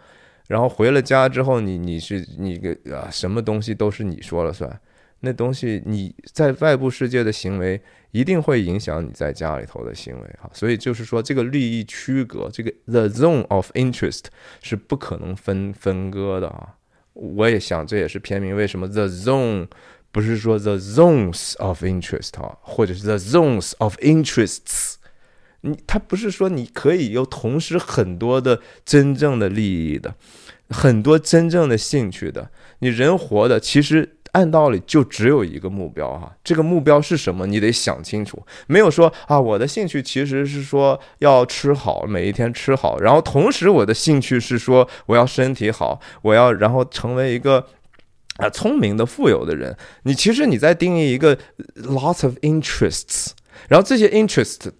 [0.51, 4.81] 然后回了家之后，你你是你个啊，什么东西都是你说了算。
[5.21, 7.79] 那东西你在外部世界的行为，
[8.11, 10.49] 一定会影响你在家里头的行为哈。
[10.53, 14.25] 所以就是说，这个利益区隔，这个 the zone of interest
[14.61, 16.75] 是不可能分分割的啊。
[17.13, 19.69] 我也想，这也是片名为什么 the zone
[20.11, 24.95] 不是说 the zones of interest 啊，或者是 the zones of interests。
[25.61, 30.15] 你他不是说你可以有同时很多的真正的利益的。
[30.73, 32.49] 很多真正的兴趣的，
[32.79, 37.45] 你人活的其实按道理就只有一个目标哈，这个目标是什么？
[37.45, 38.41] 你得想清楚。
[38.67, 47.67] 没有说啊，我的兴趣其实是说要吃好，每一天吃好，然后同时我的兴趣是说我要身体好，我要然后成为一个
[48.37, 49.75] 啊聪明的富有的人。
[50.03, 51.37] 你其实你在定义一个
[51.83, 53.31] lots of interests，
[53.67, 54.71] 然后这些 interests。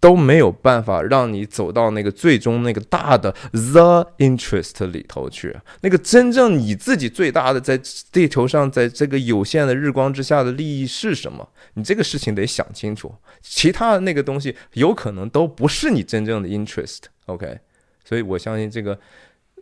[0.00, 7.78] 都没有办法让你走到那个最终那个大的 the interest 里头去，那个真正你自己最大的在
[8.10, 11.46] 地球上，在这个有限的日光之下的利益是什么？
[11.74, 13.14] 你这个事情得想清楚。
[13.42, 17.00] 其他的那个东西有可能都不是你真正的 interest。
[17.26, 17.58] OK，
[18.02, 18.98] 所以我相信这个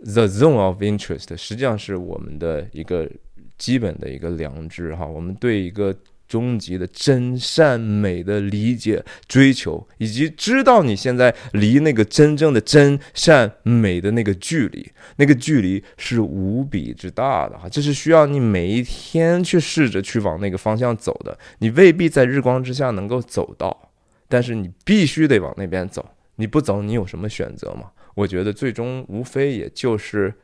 [0.05, 3.11] the zone of interest 实际上是我们的一个
[3.57, 5.05] 基本的一个良知哈。
[5.05, 5.93] 我们对一个。
[6.29, 17.69] 终极的真善美的理解、追求，以及知道你现在离那个真正的真善美的那个距离，那个距离是无比之大的哈。
[17.69, 21.37] 这是需要你每一天去试着去往那个方向走的。
[21.61, 23.91] 你未必在日光之下能够走到，
[24.29, 26.07] 但是你必须得往那边走。
[26.37, 27.91] 你不走，你有什么选择吗？
[28.15, 30.35] 我觉得最终无非也就是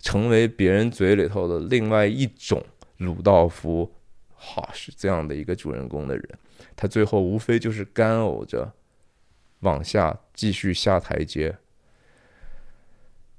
[0.00, 2.64] 成为别人嘴里头的另外一种
[2.96, 3.92] 鲁道夫。
[4.44, 6.28] 哈，是这样的一个主人公的人，
[6.76, 8.70] 他最后无非就是干呕着
[9.60, 11.56] 往下继续下台阶。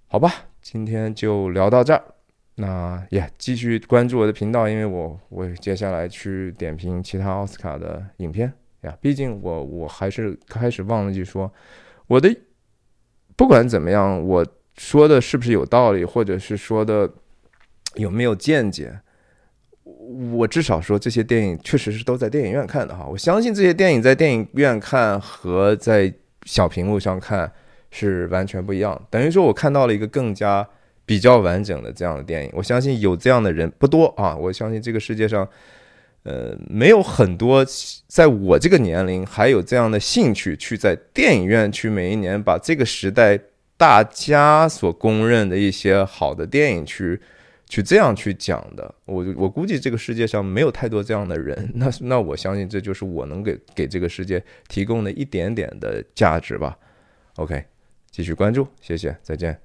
[0.08, 0.32] 好吧，
[0.62, 2.04] 今天就聊到这儿。
[2.56, 8.52] 那也继续关注我的频道，因为我我接下来去点评其他奥斯卡的影片
[8.82, 8.98] 呀。
[9.02, 11.52] 毕竟我我还是开始忘了句说，
[12.08, 12.34] 我的
[13.36, 14.46] 不管怎么样，我
[14.78, 17.12] 说的是不是有道理，或者是说的
[17.96, 19.02] 有没有见解。
[20.32, 23.06] 我至少说，这些电影确实是都在电影院看的哈。
[23.10, 26.14] 我相信这些电影在电影院看和在
[26.46, 27.52] 小屏幕上看
[27.90, 29.02] 是完全不一样。
[29.10, 30.68] 等于说我看到了一个更加
[31.06, 32.52] 比较完整的这样的电影。
[32.54, 34.36] 我相信有这样的人不多啊。
[34.36, 35.48] 我相信这个世界上，
[36.24, 37.66] 呃，没有很多
[38.08, 43.40] 在我这个年龄还有这样的兴趣去在电影院去每一年把这个时代
[43.76, 47.20] 大家所公认的一些好的电影去。
[47.68, 56.78] 去这样去讲的，我我估计这个世界上没有太多这样的人， 那那我相信这就是我能给给这个世界提供的一点点的价值吧。
[57.36, 57.66] OK，
[58.12, 59.65] 继续关注，谢谢，再见。